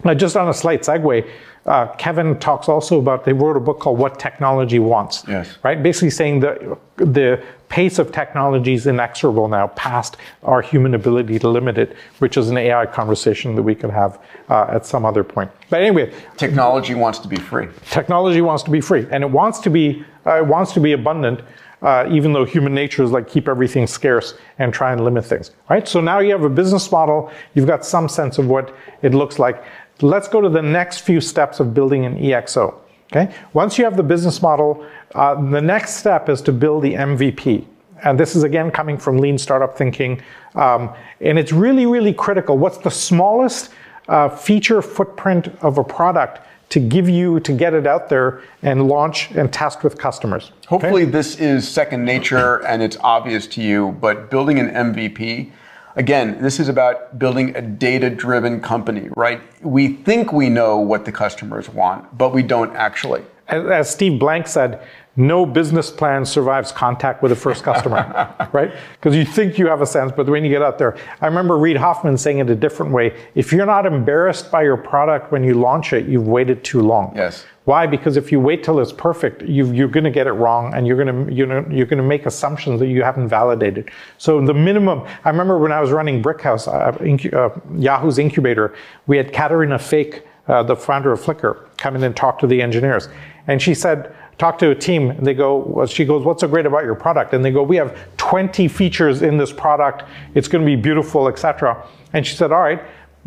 Now, 0.04 0.14
just 0.14 0.36
on 0.36 0.48
a 0.48 0.54
slight 0.54 0.82
segue, 0.82 1.28
uh, 1.68 1.88
Kevin 1.96 2.40
talks 2.40 2.70
also 2.70 2.98
about 2.98 3.26
they 3.26 3.34
wrote 3.34 3.58
a 3.58 3.60
book 3.60 3.80
called 3.80 4.00
What 4.00 4.20
Technology 4.20 4.80
Wants. 4.80 5.24
Yes. 5.28 5.58
Right? 5.64 5.82
Basically 5.82 6.10
saying 6.10 6.40
that 6.40 6.60
the 6.96 7.44
pace 7.70 8.00
of 8.00 8.12
technology 8.14 8.74
is 8.74 8.88
inexorable 8.88 9.50
now 9.50 9.68
past 9.68 10.16
our 10.44 10.62
human 10.62 10.96
ability 10.96 11.38
to 11.40 11.50
limit 11.50 11.78
it, 11.78 11.96
which 12.20 12.38
is 12.38 12.50
an 12.50 12.58
AI 12.58 12.86
conversation 12.86 13.56
that 13.56 13.64
we 13.64 13.76
could 13.76 13.90
have 13.90 14.20
uh, 14.50 14.68
at 14.70 14.86
some 14.86 15.06
other 15.06 15.24
point. 15.24 15.52
But 15.70 15.82
anyway, 15.82 16.14
technology 16.38 16.96
wants 16.96 17.20
to 17.20 17.28
be 17.28 17.36
free. 17.36 17.68
Technology 17.90 18.42
wants 18.42 18.64
to 18.64 18.72
be 18.72 18.80
free, 18.80 19.06
and 19.12 19.24
it 19.24 19.30
wants 19.30 19.60
to 19.60 19.70
be 19.70 20.06
uh, 20.26 20.38
it 20.38 20.46
wants 20.46 20.72
to 20.74 20.80
be 20.80 20.94
abundant. 20.94 21.42
Uh, 21.80 22.10
even 22.10 22.34
though 22.34 22.44
human 22.44 22.74
nature 22.74 23.04
is 23.04 23.12
like 23.12 23.30
keep 23.30 23.48
everything 23.48 23.86
scarce 23.86 24.34
and 24.58 24.74
try 24.74 24.92
and 24.94 25.04
limit 25.04 25.24
things, 25.24 25.52
right? 25.70 25.88
So 25.88 26.02
now 26.02 26.18
you 26.18 26.32
have 26.32 26.44
a 26.44 26.50
business 26.50 26.92
model, 26.92 27.32
you've 27.54 27.68
got 27.68 27.86
some 27.86 28.10
sense 28.10 28.40
of 28.40 28.48
what 28.48 28.76
it 29.04 29.14
looks 29.14 29.38
like. 29.38 29.64
Let's 30.01 30.27
go 30.27 30.42
to 30.42 30.50
the 30.50 30.62
next 30.62 31.00
few 31.00 31.20
steps 31.22 31.60
of 31.60 31.74
building 31.74 32.06
an 32.06 32.18
EXO. 32.18 32.75
Okay, 33.12 33.34
once 33.54 33.77
you 33.77 33.86
have 33.86 33.96
the 33.96 34.04
business 34.04 34.42
model, 34.42 34.86
uh, 35.16 35.36
the 35.36 35.62
next 35.62 35.96
step 35.96 36.27
is 36.27 36.42
to 36.42 36.51
build 36.51 36.84
the 36.84 36.94
MVP. 36.94 37.66
And 38.04 38.20
this 38.20 38.36
is 38.36 38.44
again 38.44 38.70
coming 38.70 38.98
from 38.98 39.18
lean 39.18 39.38
startup 39.38 39.77
thinking. 39.77 40.22
Um, 40.56 40.94
and 41.22 41.39
it's 41.39 41.51
really, 41.51 41.86
really 41.86 42.13
critical. 42.13 42.58
What's 42.58 42.77
the 42.77 42.92
smallest 42.92 43.72
uh, 44.08 44.30
feature 44.30 44.82
footprint 44.82 45.48
of 45.62 45.77
a 45.77 45.84
product 45.84 46.42
to 46.70 46.80
give 46.80 47.08
you 47.08 47.39
to 47.39 47.54
get 47.54 47.74
it 47.74 47.88
out 47.88 48.10
there 48.10 48.42
and 48.62 48.88
launch 48.88 49.32
and 49.32 49.51
test 49.51 49.84
with 49.84 49.98
customers? 49.98 50.51
Hopefully, 50.68 51.04
okay? 51.04 51.12
this 51.12 51.38
is 51.38 51.68
second 51.68 52.04
nature 52.04 52.66
and 52.66 52.84
it's 52.84 52.98
obvious 53.01 53.48
to 53.48 53.62
you, 53.62 53.94
but 54.01 54.30
building 54.30 54.60
an 54.60 54.70
MVP 54.70 55.51
Again, 55.98 56.39
this 56.44 56.60
is 56.60 56.70
about 56.70 57.18
building 57.18 57.56
a 57.56 57.62
data 57.62 58.12
driven 58.12 58.62
company, 58.62 59.10
right? 59.16 59.42
We 59.63 59.94
think 59.94 60.32
we 60.32 60.48
know 60.48 60.77
what 60.77 61.06
the 61.06 61.12
customers 61.12 61.68
want, 61.70 62.16
but 62.16 62.36
we 62.36 62.44
don't 62.44 62.75
actually. 62.75 63.24
As 63.48 63.89
Steve 63.89 64.20
Blank 64.20 64.46
said, 64.46 64.80
no 65.18 65.46
business 65.46 65.90
plan 65.90 66.24
survives 66.24 66.72
contact 66.72 67.24
with 67.24 67.32
the 67.32 67.36
first 67.36 67.64
customer, 67.64 68.34
right? 68.54 68.72
Because 68.94 69.16
you 69.16 69.26
think 69.26 69.58
you 69.58 69.68
have 69.68 69.82
a 69.82 69.86
sense, 69.86 70.12
but 70.16 70.30
when 70.30 70.44
you 70.44 70.50
get 70.50 70.62
out 70.62 70.78
there, 70.78 70.96
I 71.22 71.26
remember 71.26 71.58
Reid 71.58 71.76
Hoffman 71.76 72.18
saying 72.18 72.38
it 72.38 72.50
a 72.50 72.56
different 72.56 72.92
way. 72.92 73.20
If 73.34 73.52
you're 73.52 73.66
not 73.66 73.88
embarrassed 73.88 74.52
by 74.52 74.62
your 74.62 74.78
product 74.78 75.32
when 75.32 75.44
you 75.44 75.56
launch 75.56 75.92
it, 75.92 76.08
you've 76.08 76.28
waited 76.28 76.64
too 76.64 76.82
long. 76.82 77.14
Yes. 77.16 77.46
Why? 77.68 77.86
Because 77.86 78.16
if 78.16 78.32
you 78.32 78.40
wait 78.40 78.64
till 78.64 78.80
it's 78.80 78.94
perfect, 78.94 79.42
you 79.42 79.84
are 79.84 79.90
going 79.90 80.06
to 80.06 80.10
get 80.10 80.26
it 80.26 80.32
wrong, 80.32 80.74
and 80.74 80.88
you're 80.88 81.04
going 81.04 81.26
to 81.26 81.34
you 81.34 81.46
know 81.46 81.66
you're 81.70 81.86
going 81.86 81.98
to 81.98 82.08
make 82.08 82.26
assumptions 82.26 82.80
that 82.80 82.88
you 82.88 83.04
haven't 83.04 83.28
validated. 83.28 83.92
So 84.18 84.40
the 84.40 84.54
minimum. 84.54 85.06
I 85.26 85.30
remember 85.30 85.58
when 85.58 85.74
I 85.74 85.82
was 85.82 85.92
running 85.92 86.24
Brickhouse, 86.24 86.70
uh, 86.70 86.98
incu- 87.00 87.34
uh, 87.34 87.50
Yahoo's 87.78 88.20
incubator, 88.20 88.74
we 89.08 89.18
had 89.18 89.34
Caterina 89.34 89.78
Fake, 89.80 90.26
uh, 90.48 90.64
the 90.64 90.78
founder 90.78 91.12
of 91.12 91.20
Flickr, 91.20 91.68
come 91.76 91.98
in 91.98 92.04
and 92.06 92.16
talk 92.16 92.40
to 92.40 92.48
the 92.48 92.62
engineers, 92.62 93.10
and 93.48 93.62
she 93.62 93.74
said. 93.74 94.16
Talk 94.38 94.60
to 94.60 94.70
a 94.70 94.75
team, 94.75 95.10
and 95.10 95.25
they 95.25 95.34
go. 95.34 95.58
Well, 95.58 95.88
she 95.88 96.06
goes, 96.06 96.24
"What's 96.24 96.41
so 96.41 96.48
great 96.48 96.65
about 96.65 96.84
your 96.84 96.96
product?" 96.96 97.34
And 97.34 97.44
they 97.44 97.51
go, 97.51 97.63
"We 97.63 97.75
have 97.77 97.98
20 98.17 98.67
features 98.67 99.22
in 99.22 99.38
this 99.38 99.51
product. 99.51 100.03
It's 100.36 100.48
going 100.48 100.63
to 100.63 100.65
be 100.65 100.75
beautiful, 100.75 101.27
etc." 101.27 101.84
And 102.13 102.25
she 102.25 102.36
said, 102.36 102.51
"All 102.51 102.62
right, 102.62 102.82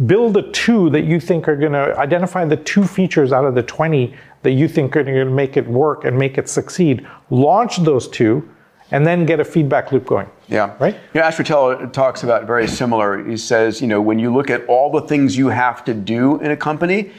build 0.07 0.35
the 0.35 0.43
two 0.53 0.89
that 0.91 1.05
you 1.05 1.21
think 1.21 1.49
are 1.49 1.57
going 1.57 1.73
to 1.73 1.99
identify 1.99 2.45
the 2.45 2.57
two 2.57 2.85
features 2.85 3.33
out 3.33 3.45
of 3.45 3.55
the 3.55 3.63
20 3.63 4.15
that 4.43 4.53
you 4.53 4.69
think 4.69 4.97
are 4.97 5.05
going 5.05 5.17
to 5.17 5.25
make 5.27 5.57
it 5.57 5.67
work 5.67 6.05
and 6.05 6.19
make 6.19 6.39
it 6.39 6.49
succeed. 6.49 7.07
Launch 7.29 7.79
those 7.79 8.09
two 8.09 8.49
and 8.93 9.07
then 9.07 9.25
get 9.25 9.39
a 9.39 9.45
feedback 9.45 9.93
loop 9.93 10.07
going. 10.07 10.29
Yeah. 10.49 10.75
Right? 10.81 10.97
Yeah, 11.15 11.27
Ash 11.27 11.37
Patel 11.37 11.89
talks 11.91 12.23
about 12.23 12.47
very 12.47 12.67
similar. 12.67 13.25
He 13.25 13.37
says, 13.37 13.81
you 13.81 13.87
know, 13.87 14.01
when 14.01 14.19
you 14.19 14.33
look 14.33 14.51
at 14.51 14.67
all 14.67 14.91
the 14.91 15.03
things 15.03 15.37
you 15.37 15.49
have 15.49 15.85
to 15.85 15.95
do 15.95 16.41
in 16.41 16.51
a 16.51 16.57
company, 16.57 17.13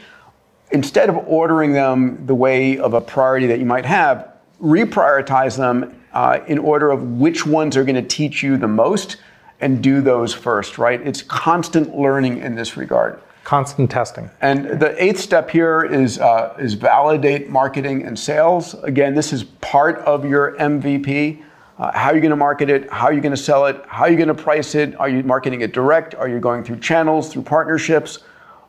instead 0.72 1.08
of 1.08 1.16
ordering 1.26 1.72
them 1.72 2.26
the 2.26 2.34
way 2.34 2.78
of 2.78 2.94
a 2.94 3.00
priority 3.00 3.46
that 3.46 3.58
you 3.58 3.66
might 3.66 3.84
have, 3.84 4.32
reprioritize 4.60 5.56
them 5.56 6.00
uh, 6.12 6.40
in 6.46 6.58
order 6.58 6.90
of 6.90 7.02
which 7.18 7.46
ones 7.46 7.76
are 7.76 7.84
going 7.84 7.96
to 7.96 8.02
teach 8.02 8.42
you 8.42 8.56
the 8.56 8.68
most 8.68 9.16
and 9.60 9.82
do 9.82 10.00
those 10.00 10.34
first, 10.34 10.78
right? 10.78 11.00
It's 11.06 11.22
constant 11.22 11.96
learning 11.96 12.38
in 12.38 12.54
this 12.54 12.76
regard. 12.76 13.20
Constant 13.44 13.90
testing. 13.90 14.30
And 14.40 14.80
the 14.80 15.02
eighth 15.02 15.18
step 15.18 15.50
here 15.50 15.82
is 15.82 16.18
uh, 16.18 16.56
is 16.60 16.74
validate 16.74 17.48
marketing 17.48 18.04
and 18.04 18.16
sales. 18.16 18.74
Again, 18.84 19.14
this 19.14 19.32
is 19.32 19.44
part 19.44 19.98
of 19.98 20.24
your 20.24 20.56
MVP. 20.58 21.42
Uh, 21.76 21.90
how 21.92 22.10
are 22.10 22.14
you 22.14 22.20
going 22.20 22.30
to 22.30 22.36
market 22.36 22.70
it? 22.70 22.88
How 22.92 23.06
are 23.06 23.12
you 23.12 23.20
going 23.20 23.34
to 23.34 23.42
sell 23.42 23.66
it? 23.66 23.82
How 23.88 24.04
are 24.04 24.10
you 24.10 24.16
going 24.16 24.28
to 24.28 24.34
price 24.34 24.76
it? 24.76 24.94
Are 25.00 25.08
you 25.08 25.24
marketing 25.24 25.62
it 25.62 25.72
direct? 25.72 26.14
Are 26.14 26.28
you 26.28 26.38
going 26.38 26.62
through 26.62 26.78
channels, 26.78 27.32
through 27.32 27.42
partnerships? 27.42 28.20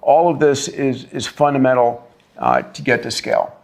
All 0.05 0.29
of 0.29 0.39
this 0.39 0.67
is 0.67 1.25
fundamental 1.25 2.05
uh, 2.38 2.62
to 2.62 2.81
get 2.81 3.03
to 3.03 3.12
scale. 3.12 3.55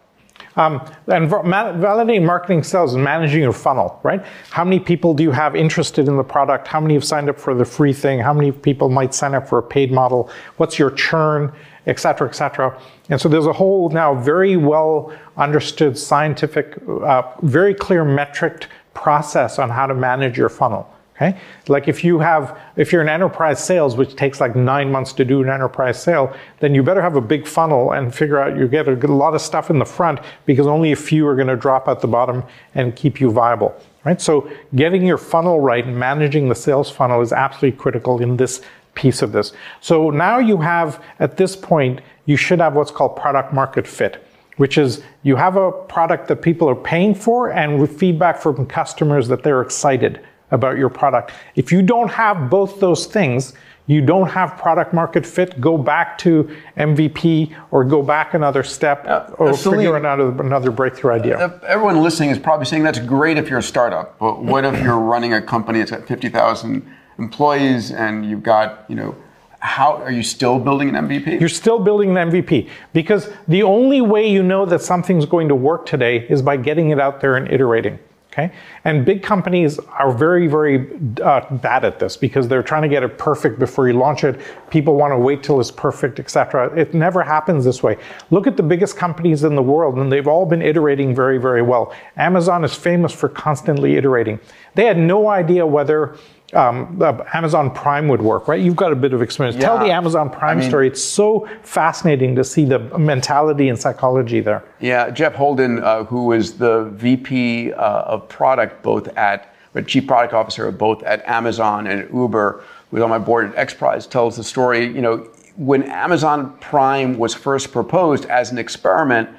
Um, 0.55 0.81
and 1.07 1.29
validating 1.29 2.25
marketing 2.25 2.63
sales 2.63 2.93
and 2.93 3.03
managing 3.03 3.41
your 3.41 3.53
funnel, 3.53 3.99
right? 4.03 4.25
How 4.49 4.63
many 4.63 4.79
people 4.79 5.13
do 5.13 5.23
you 5.23 5.31
have 5.31 5.55
interested 5.55 6.07
in 6.07 6.17
the 6.17 6.23
product? 6.23 6.67
How 6.67 6.81
many 6.81 6.95
have 6.95 7.03
signed 7.03 7.29
up 7.29 7.39
for 7.39 7.53
the 7.53 7.65
free 7.65 7.93
thing? 7.93 8.19
How 8.19 8.33
many 8.33 8.51
people 8.51 8.89
might 8.89 9.13
sign 9.13 9.35
up 9.35 9.47
for 9.47 9.59
a 9.59 9.63
paid 9.63 9.91
model? 9.91 10.29
What's 10.57 10.77
your 10.77 10.91
churn, 10.91 11.53
et 11.85 11.99
cetera, 11.99 12.27
et 12.27 12.33
cetera? 12.33 12.77
And 13.09 13.21
so 13.21 13.29
there's 13.29 13.45
a 13.45 13.53
whole 13.53 13.89
now 13.89 14.15
very 14.15 14.57
well 14.57 15.13
understood 15.37 15.97
scientific, 15.97 16.77
uh, 16.87 17.23
very 17.41 17.73
clear 17.73 18.03
metric 18.03 18.67
process 18.93 19.59
on 19.59 19.69
how 19.69 19.87
to 19.87 19.93
manage 19.93 20.37
your 20.37 20.49
funnel. 20.49 20.91
Okay? 21.21 21.37
Like 21.67 21.89
if 21.89 22.03
you 22.03 22.19
have, 22.19 22.57
if 22.77 22.93
you're 22.93 23.01
an 23.01 23.09
enterprise 23.09 23.61
sales, 23.61 23.97
which 23.97 24.15
takes 24.15 24.39
like 24.39 24.55
nine 24.55 24.89
months 24.89 25.11
to 25.13 25.25
do 25.25 25.43
an 25.43 25.49
enterprise 25.49 26.01
sale, 26.01 26.33
then 26.59 26.73
you 26.73 26.81
better 26.81 27.01
have 27.01 27.17
a 27.17 27.21
big 27.21 27.45
funnel 27.45 27.91
and 27.91 28.15
figure 28.15 28.39
out 28.39 28.57
you 28.57 28.67
get 28.69 28.87
a, 28.87 28.93
a 28.93 29.07
lot 29.07 29.35
of 29.35 29.41
stuff 29.41 29.69
in 29.69 29.79
the 29.79 29.85
front 29.85 30.19
because 30.45 30.65
only 30.65 30.93
a 30.93 30.95
few 30.95 31.27
are 31.27 31.35
going 31.35 31.47
to 31.47 31.57
drop 31.57 31.89
at 31.89 31.99
the 31.99 32.07
bottom 32.07 32.43
and 32.73 32.95
keep 32.95 33.19
you 33.19 33.31
viable. 33.31 33.75
Right? 34.05 34.21
So 34.21 34.49
getting 34.75 35.05
your 35.05 35.17
funnel 35.17 35.59
right 35.59 35.85
and 35.85 35.97
managing 35.97 36.47
the 36.47 36.55
sales 36.55 36.89
funnel 36.89 37.21
is 37.21 37.33
absolutely 37.33 37.77
critical 37.77 38.21
in 38.21 38.37
this 38.37 38.61
piece 38.95 39.21
of 39.21 39.33
this. 39.33 39.51
So 39.81 40.09
now 40.11 40.39
you 40.39 40.57
have, 40.57 41.03
at 41.19 41.35
this 41.35 41.53
point, 41.55 41.99
you 42.25 42.37
should 42.37 42.59
have 42.59 42.75
what's 42.75 42.91
called 42.91 43.17
product 43.17 43.53
market 43.53 43.85
fit 43.87 44.25
which 44.57 44.77
is 44.77 45.01
you 45.23 45.37
have 45.37 45.55
a 45.55 45.71
product 45.71 46.27
that 46.27 46.41
people 46.41 46.69
are 46.69 46.75
paying 46.75 47.15
for 47.15 47.49
and 47.49 47.79
with 47.79 47.97
feedback 47.97 48.41
from 48.41 48.65
customers 48.65 49.29
that 49.29 49.41
they're 49.41 49.61
excited 49.61 50.19
about 50.51 50.77
your 50.77 50.89
product. 50.89 51.31
If 51.55 51.71
you 51.71 51.81
don't 51.81 52.09
have 52.09 52.49
both 52.49 52.79
those 52.79 53.05
things, 53.05 53.53
you 53.89 54.01
don't 54.01 54.27
have 54.29 54.55
product 54.55 54.93
market 54.93 55.25
fit, 55.25 55.59
go 55.59 55.75
back 55.75 56.19
to 56.19 56.55
MVP 56.77 57.55
or 57.71 57.83
go 57.83 58.03
back 58.03 58.35
another 58.35 58.61
step 58.61 59.03
uh, 59.07 59.31
or 59.39 59.51
Celine, 59.55 59.79
figure 59.79 60.05
out 60.05 60.19
another 60.19 60.69
breakthrough 60.69 61.13
idea. 61.13 61.59
Everyone 61.67 62.03
listening 62.03 62.29
is 62.29 62.37
probably 62.37 62.67
saying 62.67 62.83
that's 62.83 62.99
great 62.99 63.39
if 63.39 63.49
you're 63.49 63.59
a 63.59 63.63
startup, 63.63 64.19
but 64.19 64.43
what 64.43 64.63
if 64.63 64.79
you're 64.83 64.99
running 64.99 65.33
a 65.33 65.41
company 65.41 65.79
that's 65.79 65.89
got 65.89 66.07
50,000 66.07 66.87
employees 67.17 67.91
and 67.91 68.29
you've 68.29 68.43
got, 68.43 68.85
you 68.89 68.95
know, 68.95 69.15
how 69.57 69.95
are 69.97 70.11
you 70.11 70.23
still 70.23 70.59
building 70.59 70.95
an 70.95 71.07
MVP? 71.07 71.39
You're 71.39 71.49
still 71.49 71.79
building 71.79 72.15
an 72.15 72.29
MVP 72.29 72.69
because 72.93 73.29
the 73.47 73.63
only 73.63 74.01
way 74.01 74.29
you 74.29 74.43
know 74.43 74.67
that 74.67 74.83
something's 74.83 75.25
going 75.25 75.47
to 75.47 75.55
work 75.55 75.87
today 75.87 76.27
is 76.29 76.43
by 76.43 76.57
getting 76.57 76.91
it 76.91 76.99
out 76.99 77.21
there 77.21 77.35
and 77.35 77.51
iterating. 77.51 77.97
Okay? 78.31 78.51
And 78.85 79.05
big 79.05 79.23
companies 79.23 79.79
are 79.79 80.11
very, 80.11 80.45
very 80.45 80.87
uh, 81.23 81.41
bad 81.55 81.83
at 81.83 81.97
this 81.97 82.15
because 82.15 82.47
they're 82.47 82.61
trying 82.61 82.83
to 82.83 82.87
get 82.87 83.01
it 83.01 83.17
perfect 83.17 83.57
before 83.57 83.87
you 83.87 83.93
launch 83.93 84.23
it. 84.23 84.39
People 84.69 84.95
want 84.95 85.11
to 85.11 85.17
wait 85.17 85.41
till 85.41 85.59
it's 85.59 85.71
perfect, 85.71 86.19
etc. 86.19 86.71
It 86.77 86.93
never 86.93 87.23
happens 87.23 87.65
this 87.65 87.81
way. 87.81 87.97
Look 88.29 88.45
at 88.45 88.55
the 88.55 88.63
biggest 88.63 88.97
companies 88.97 89.43
in 89.43 89.55
the 89.55 89.63
world, 89.63 89.97
and 89.97 90.11
they've 90.11 90.27
all 90.27 90.45
been 90.45 90.61
iterating 90.61 91.15
very, 91.15 91.39
very 91.39 91.63
well. 91.63 91.93
Amazon 92.17 92.63
is 92.63 92.75
famous 92.75 93.11
for 93.11 93.29
constantly 93.29 93.95
iterating. 93.95 94.39
They 94.75 94.85
had 94.85 94.97
no 94.97 95.27
idea 95.27 95.65
whether 95.65 96.15
um, 96.53 97.01
Amazon 97.33 97.71
Prime 97.71 98.07
would 98.07 98.21
work, 98.21 98.47
right? 98.47 98.59
You've 98.59 98.75
got 98.75 98.91
a 98.91 98.95
bit 98.95 99.13
of 99.13 99.21
experience. 99.21 99.55
Yeah. 99.55 99.67
Tell 99.67 99.79
the 99.79 99.91
Amazon 99.91 100.29
Prime 100.29 100.57
I 100.57 100.61
mean, 100.61 100.69
story. 100.69 100.87
It's 100.87 101.03
so 101.03 101.47
fascinating 101.61 102.35
to 102.35 102.43
see 102.43 102.65
the 102.65 102.79
mentality 102.97 103.69
and 103.69 103.77
psychology 103.77 104.39
there. 104.39 104.63
Yeah, 104.79 105.09
Jeff 105.11 105.35
Holden, 105.35 105.83
uh, 105.83 106.05
who 106.05 106.31
is 106.31 106.57
the 106.57 106.85
VP 106.95 107.73
uh, 107.73 108.01
of 108.01 108.27
product 108.29 108.81
both 108.81 109.07
at, 109.17 109.53
or 109.75 109.81
Chief 109.83 110.07
Product 110.07 110.33
Officer 110.33 110.71
both 110.71 111.03
at 111.03 111.23
Amazon 111.27 111.87
and 111.87 112.11
Uber, 112.13 112.63
who's 112.89 113.01
on 113.01 113.09
my 113.09 113.19
board 113.19 113.53
at 113.53 113.67
XPRIZE, 113.67 114.09
tells 114.09 114.35
the 114.35 114.43
story. 114.43 114.85
You 114.85 115.01
know, 115.01 115.17
when 115.55 115.83
Amazon 115.83 116.57
Prime 116.59 117.17
was 117.17 117.35
first 117.35 117.71
proposed 117.71 118.25
as 118.25 118.51
an 118.51 118.57
experiment, 118.57 119.29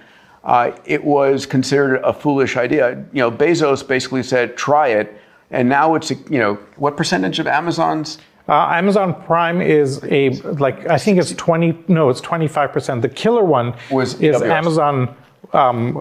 uh, 0.45 0.73
it 0.85 1.02
was 1.02 1.45
considered 1.45 1.97
a 1.97 2.12
foolish 2.12 2.57
idea. 2.57 3.05
You 3.12 3.21
know, 3.21 3.31
Bezos 3.31 3.87
basically 3.87 4.23
said, 4.23 4.57
"Try 4.57 4.88
it." 4.88 5.17
And 5.50 5.69
now 5.69 5.95
it's 5.95 6.11
you 6.11 6.38
know 6.38 6.54
what 6.76 6.97
percentage 6.97 7.38
of 7.38 7.47
Amazon's 7.47 8.19
uh, 8.49 8.69
Amazon 8.71 9.14
Prime 9.25 9.62
is 9.62 10.02
a 10.04 10.30
like 10.59 10.88
I 10.88 10.99
think 10.99 11.19
it's 11.19 11.33
twenty 11.35 11.78
no 11.88 12.09
it's 12.11 12.21
twenty 12.21 12.49
five 12.49 12.73
percent. 12.73 13.02
The 13.02 13.09
killer 13.09 13.45
one 13.45 13.75
Was 13.90 14.14
is 14.21 14.37
AWS. 14.37 14.50
Amazon 14.50 15.16
um, 15.52 15.95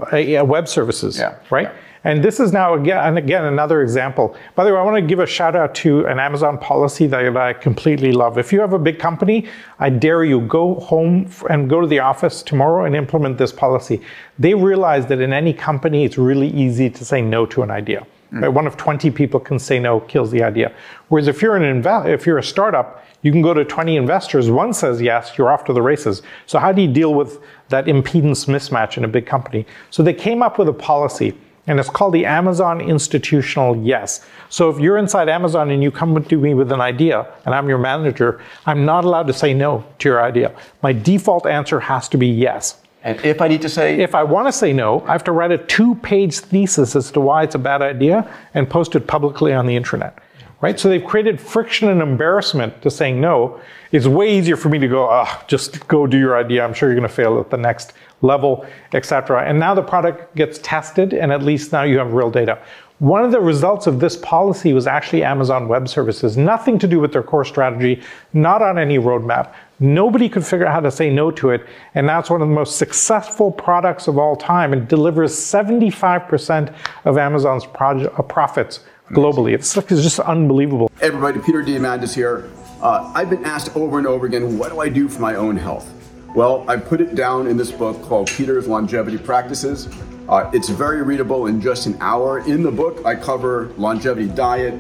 web 0.48 0.68
services. 0.68 1.18
Yeah. 1.18 1.36
Right. 1.50 1.70
And 2.06 2.24
this 2.24 2.40
is 2.40 2.54
now 2.54 2.76
again 2.76 2.98
and 2.98 3.18
again 3.18 3.44
another 3.44 3.82
example. 3.82 4.36
By 4.56 4.64
the 4.64 4.74
way, 4.74 4.80
I 4.80 4.84
want 4.84 4.96
to 4.96 5.02
give 5.02 5.20
a 5.20 5.28
shout 5.28 5.56
out 5.56 5.76
to 5.76 6.06
an 6.06 6.18
Amazon 6.18 6.58
policy 6.58 7.08
that 7.08 7.36
I 7.36 7.54
completely 7.54 8.14
love. 8.14 8.38
If 8.38 8.54
you 8.54 8.62
have 8.62 8.72
a 8.72 8.80
big 8.80 9.00
company, 9.00 9.48
I 9.80 9.90
dare 9.90 10.24
you 10.24 10.40
go 10.42 10.76
home 10.76 11.30
and 11.50 11.70
go 11.70 11.82
to 11.82 11.88
the 11.88 12.00
office 12.00 12.42
tomorrow 12.42 12.86
and 12.86 12.96
implement 12.96 13.38
this 13.38 13.52
policy. 13.52 14.02
They 14.40 14.54
realize 14.54 15.08
that 15.08 15.20
in 15.20 15.34
any 15.34 15.54
company, 15.54 16.06
it's 16.06 16.18
really 16.18 16.50
easy 16.52 16.90
to 16.90 17.04
say 17.04 17.22
no 17.22 17.46
to 17.48 17.64
an 17.64 17.70
idea. 17.70 18.08
Mm. 18.34 18.42
Right? 18.42 18.50
One 18.50 18.68
of 18.68 18.78
20 18.78 19.12
people 19.12 19.40
can 19.40 19.60
say 19.60 19.80
no, 19.80 20.02
kills 20.02 20.32
the 20.32 20.44
idea. 20.44 20.74
Whereas 21.08 21.28
if 21.28 21.42
you're 21.42 21.56
an 21.56 21.82
inve- 21.82 22.08
if 22.08 22.26
you're 22.26 22.38
a 22.38 22.44
startup, 22.44 23.06
you 23.22 23.32
can 23.32 23.42
go 23.42 23.54
to 23.54 23.66
20 23.66 23.98
investors. 23.98 24.50
One 24.50 24.74
says 24.74 25.02
yes, 25.02 25.38
you're 25.38 25.52
off 25.52 25.66
to 25.66 25.74
the 25.74 25.82
races. 25.82 26.22
So 26.46 26.60
how 26.60 26.72
do 26.72 26.82
you 26.82 26.88
deal 26.88 27.14
with 27.14 27.40
that 27.70 27.86
impedance 27.86 28.48
mismatch 28.48 28.98
in 28.98 29.04
a 29.04 29.08
big 29.08 29.26
company? 29.26 29.66
So 29.90 30.04
they 30.04 30.14
came 30.14 30.42
up 30.42 30.58
with 30.58 30.70
a 30.70 30.74
policy, 30.74 31.34
and 31.68 31.80
it's 31.80 31.90
called 31.90 32.14
the 32.14 32.26
Amazon 32.26 32.82
Institutional 32.82 33.76
Yes. 33.78 34.26
So 34.50 34.70
if 34.70 34.80
you're 34.80 34.98
inside 34.98 35.30
Amazon 35.30 35.70
and 35.70 35.84
you 35.84 35.92
come 35.92 36.24
to 36.24 36.38
me 36.38 36.54
with 36.54 36.72
an 36.72 36.82
idea, 36.82 37.28
and 37.46 37.54
I'm 37.54 37.68
your 37.68 37.78
manager, 37.78 38.42
I'm 38.66 38.86
not 38.86 39.06
allowed 39.06 39.28
to 39.28 39.34
say 39.34 39.54
no 39.54 39.84
to 40.00 40.10
your 40.10 40.24
idea. 40.24 40.56
My 40.82 40.94
default 40.94 41.46
answer 41.46 41.80
has 41.80 42.10
to 42.10 42.18
be 42.18 42.28
yes. 42.28 42.82
And 43.04 43.24
if 43.24 43.42
I 43.42 43.48
need 43.48 43.62
to 43.62 43.70
say 43.70 44.00
If 44.00 44.14
I 44.14 44.24
want 44.24 44.48
to 44.48 44.52
say 44.52 44.74
no, 44.74 45.02
I 45.02 45.14
have 45.14 45.24
to 45.26 45.32
write 45.32 45.52
a 45.52 45.58
two 45.58 45.96
page 45.96 46.40
thesis 46.40 46.96
as 46.96 47.12
to 47.12 47.20
why 47.20 47.44
it's 47.44 47.56
a 47.56 47.60
bad 47.60 47.82
idea 47.82 48.30
and 48.54 48.70
post 48.70 48.96
it 48.96 49.08
publicly 49.08 49.54
on 49.54 49.66
the 49.66 49.76
internet. 49.76 50.20
Right? 50.62 50.78
So 50.78 50.90
they've 50.90 51.04
created 51.04 51.40
friction 51.40 51.88
and 51.88 52.02
embarrassment 52.02 52.82
to 52.82 52.92
saying 52.92 53.22
no. 53.22 53.62
It's 53.94 54.06
way 54.06 54.38
easier 54.38 54.58
for 54.58 54.68
me 54.68 54.78
to 54.80 54.90
go, 54.90 55.08
ah, 55.10 55.44
just 55.48 55.88
go 55.88 56.06
do 56.06 56.20
your 56.20 56.38
idea. 56.38 56.66
I'm 56.66 56.74
sure 56.74 56.90
you're 56.90 57.00
going 57.00 57.08
to 57.08 57.16
fail 57.16 57.40
at 57.40 57.50
the 57.50 57.58
next 57.58 57.94
level, 58.22 58.66
etc. 58.94 59.46
And 59.48 59.58
now 59.58 59.74
the 59.74 59.82
product 59.82 60.36
gets 60.36 60.60
tested, 60.62 61.14
and 61.14 61.32
at 61.32 61.42
least 61.42 61.72
now 61.72 61.84
you 61.84 61.98
have 61.98 62.12
real 62.12 62.30
data. 62.30 62.62
One 63.00 63.24
of 63.24 63.32
the 63.32 63.40
results 63.40 63.88
of 63.88 64.02
this 64.02 64.18
policy 64.18 64.74
was 64.74 64.86
actually 64.86 65.24
Amazon 65.24 65.70
Web 65.70 65.88
Services. 65.88 66.36
Nothing 66.36 66.78
to 66.80 66.88
do 66.88 67.00
with 67.00 67.14
their 67.14 67.24
core 67.24 67.46
strategy, 67.46 68.04
not 68.34 68.62
on 68.62 68.78
any 68.78 68.98
roadmap. 68.98 69.54
Nobody 69.80 70.28
could 70.28 70.46
figure 70.46 70.66
out 70.66 70.74
how 70.74 70.80
to 70.82 70.92
say 70.92 71.10
no 71.10 71.32
to 71.32 71.52
it. 71.52 71.66
And 71.96 72.08
now 72.08 72.20
it's 72.20 72.30
one 72.30 72.42
of 72.42 72.50
the 72.50 72.54
most 72.54 72.76
successful 72.76 73.54
products 73.54 74.10
of 74.10 74.18
all 74.18 74.36
time. 74.36 74.74
It 74.74 74.90
delivers 74.90 75.32
75% 75.32 76.76
of 77.06 77.18
Amazon's 77.18 77.64
uh, 77.64 78.22
profits 78.24 78.82
globally. 79.12 79.54
It's, 79.54 79.78
it's 79.78 80.04
just 80.04 80.20
unbelievable. 80.20 80.92
Hey 81.00 81.08
everybody, 81.08 81.40
Peter 81.40 81.64
Diamandis 81.64 82.14
here. 82.14 82.50
Uh, 82.82 83.10
I've 83.16 83.30
been 83.30 83.46
asked 83.46 83.78
over 83.78 83.98
and 83.98 84.08
over 84.08 84.26
again, 84.26 84.58
what 84.58 84.72
do 84.72 84.82
I 84.82 84.90
do 84.90 85.08
for 85.08 85.22
my 85.22 85.36
own 85.36 85.56
health? 85.56 85.90
Well, 86.36 86.64
I 86.70 86.78
put 86.78 87.02
it 87.02 87.16
down 87.16 87.48
in 87.48 87.58
this 87.58 87.72
book 87.72 88.00
called 88.04 88.28
Peter's 88.28 88.68
Longevity 88.68 89.18
Practices. 89.18 89.90
Uh, 90.28 90.48
it's 90.54 90.70
very 90.70 91.02
readable 91.02 91.48
in 91.48 91.60
just 91.60 91.88
an 91.88 91.98
hour. 92.02 92.40
In 92.48 92.62
the 92.62 92.72
book, 92.72 93.04
I 93.04 93.16
cover 93.16 93.74
longevity 93.78 94.28
diet, 94.28 94.76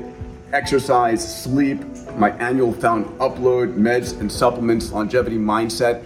exercise, 0.53 1.43
sleep, 1.43 1.83
my 2.17 2.29
annual 2.37 2.71
Fountain 2.71 3.11
upload, 3.17 3.75
meds 3.75 4.19
and 4.19 4.31
supplements, 4.31 4.91
longevity 4.91 5.37
mindset. 5.37 6.05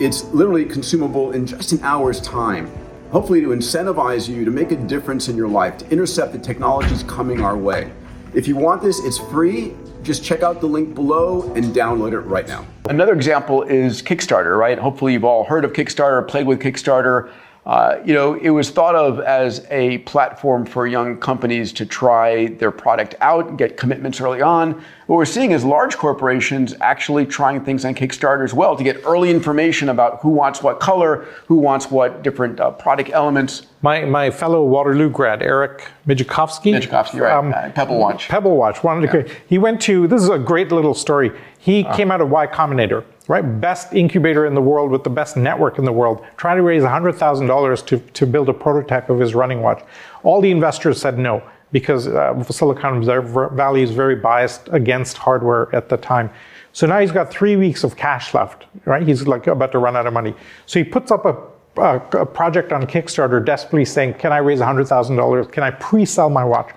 It's 0.00 0.24
literally 0.24 0.64
consumable 0.64 1.32
in 1.32 1.46
just 1.46 1.70
an 1.70 1.78
hour's 1.82 2.20
time. 2.20 2.68
Hopefully, 3.12 3.42
to 3.42 3.48
incentivize 3.48 4.28
you 4.28 4.44
to 4.44 4.50
make 4.50 4.72
a 4.72 4.76
difference 4.76 5.28
in 5.28 5.36
your 5.36 5.48
life, 5.48 5.78
to 5.78 5.88
intercept 5.90 6.32
the 6.32 6.38
technologies 6.38 7.04
coming 7.04 7.42
our 7.42 7.56
way. 7.56 7.92
If 8.34 8.48
you 8.48 8.56
want 8.56 8.82
this, 8.82 8.98
it's 9.04 9.18
free. 9.18 9.72
Just 10.02 10.24
check 10.24 10.42
out 10.42 10.60
the 10.60 10.66
link 10.66 10.94
below 10.94 11.52
and 11.54 11.66
download 11.66 12.12
it 12.12 12.20
right 12.20 12.48
now. 12.48 12.66
Another 12.88 13.12
example 13.12 13.62
is 13.62 14.02
Kickstarter, 14.02 14.58
right? 14.58 14.78
Hopefully, 14.78 15.12
you've 15.12 15.24
all 15.24 15.44
heard 15.44 15.64
of 15.64 15.72
Kickstarter, 15.72 16.26
played 16.26 16.46
with 16.46 16.60
Kickstarter. 16.60 17.30
Uh, 17.66 18.00
you 18.04 18.14
know, 18.14 18.34
it 18.34 18.48
was 18.50 18.70
thought 18.70 18.94
of 18.94 19.20
as 19.20 19.66
a 19.70 19.98
platform 19.98 20.64
for 20.64 20.86
young 20.86 21.18
companies 21.18 21.72
to 21.74 21.84
try 21.84 22.46
their 22.46 22.70
product 22.70 23.14
out 23.20 23.48
and 23.48 23.58
get 23.58 23.76
commitments 23.76 24.20
early 24.20 24.40
on. 24.40 24.82
What 25.10 25.16
we're 25.16 25.24
seeing 25.24 25.50
is 25.50 25.64
large 25.64 25.96
corporations 25.96 26.72
actually 26.80 27.26
trying 27.26 27.64
things 27.64 27.84
on 27.84 27.96
Kickstarter 27.96 28.44
as 28.44 28.54
well 28.54 28.76
to 28.76 28.84
get 28.84 29.02
early 29.04 29.28
information 29.28 29.88
about 29.88 30.20
who 30.20 30.28
wants 30.28 30.62
what 30.62 30.78
color, 30.78 31.26
who 31.48 31.56
wants 31.56 31.90
what 31.90 32.22
different 32.22 32.60
uh, 32.60 32.70
product 32.70 33.10
elements. 33.10 33.66
My, 33.82 34.04
my 34.04 34.30
fellow 34.30 34.62
Waterloo 34.62 35.10
grad, 35.10 35.42
Eric 35.42 35.88
Migicovsky. 36.06 36.80
Migicovsky, 36.80 37.20
right, 37.20 37.32
uh, 37.32 37.72
Pebble 37.72 37.98
Watch. 37.98 38.28
Pebble 38.28 38.56
Watch. 38.56 38.84
Wanted 38.84 39.00
to 39.00 39.08
create. 39.08 39.30
He 39.48 39.58
went 39.58 39.80
to, 39.80 40.06
this 40.06 40.22
is 40.22 40.28
a 40.28 40.38
great 40.38 40.70
little 40.70 40.94
story. 40.94 41.32
He 41.58 41.82
came 41.82 42.12
out 42.12 42.20
of 42.20 42.30
Y 42.30 42.46
Combinator, 42.46 43.04
right? 43.26 43.42
Best 43.42 43.92
incubator 43.92 44.46
in 44.46 44.54
the 44.54 44.62
world 44.62 44.92
with 44.92 45.02
the 45.02 45.10
best 45.10 45.36
network 45.36 45.80
in 45.80 45.84
the 45.84 45.92
world, 45.92 46.24
trying 46.36 46.56
to 46.56 46.62
raise 46.62 46.84
$100,000 46.84 47.86
to, 47.86 47.98
to 47.98 48.26
build 48.28 48.48
a 48.48 48.54
prototype 48.54 49.10
of 49.10 49.18
his 49.18 49.34
running 49.34 49.60
watch. 49.60 49.82
All 50.22 50.40
the 50.40 50.52
investors 50.52 51.00
said 51.00 51.18
no 51.18 51.42
because 51.72 52.08
uh, 52.08 52.42
Silicon 52.44 53.04
Valley 53.04 53.82
is 53.82 53.90
very 53.90 54.16
biased 54.16 54.68
against 54.72 55.16
hardware 55.16 55.74
at 55.74 55.88
the 55.88 55.96
time. 55.96 56.30
So 56.72 56.86
now 56.86 57.00
he's 57.00 57.12
got 57.12 57.30
three 57.30 57.56
weeks 57.56 57.84
of 57.84 57.96
cash 57.96 58.34
left, 58.34 58.66
right? 58.84 59.06
He's 59.06 59.26
like 59.26 59.46
about 59.46 59.72
to 59.72 59.78
run 59.78 59.96
out 59.96 60.06
of 60.06 60.12
money. 60.12 60.34
So 60.66 60.78
he 60.78 60.84
puts 60.84 61.10
up 61.10 61.24
a 61.24 61.36
a, 61.76 61.96
a 62.12 62.26
project 62.26 62.72
on 62.72 62.82
Kickstarter 62.86 63.44
desperately 63.44 63.84
saying, 63.84 64.14
Can 64.14 64.32
I 64.32 64.38
raise 64.38 64.60
$100,000? 64.60 65.52
Can 65.52 65.62
I 65.62 65.70
pre 65.70 66.04
sell 66.04 66.30
my 66.30 66.44
watch? 66.44 66.72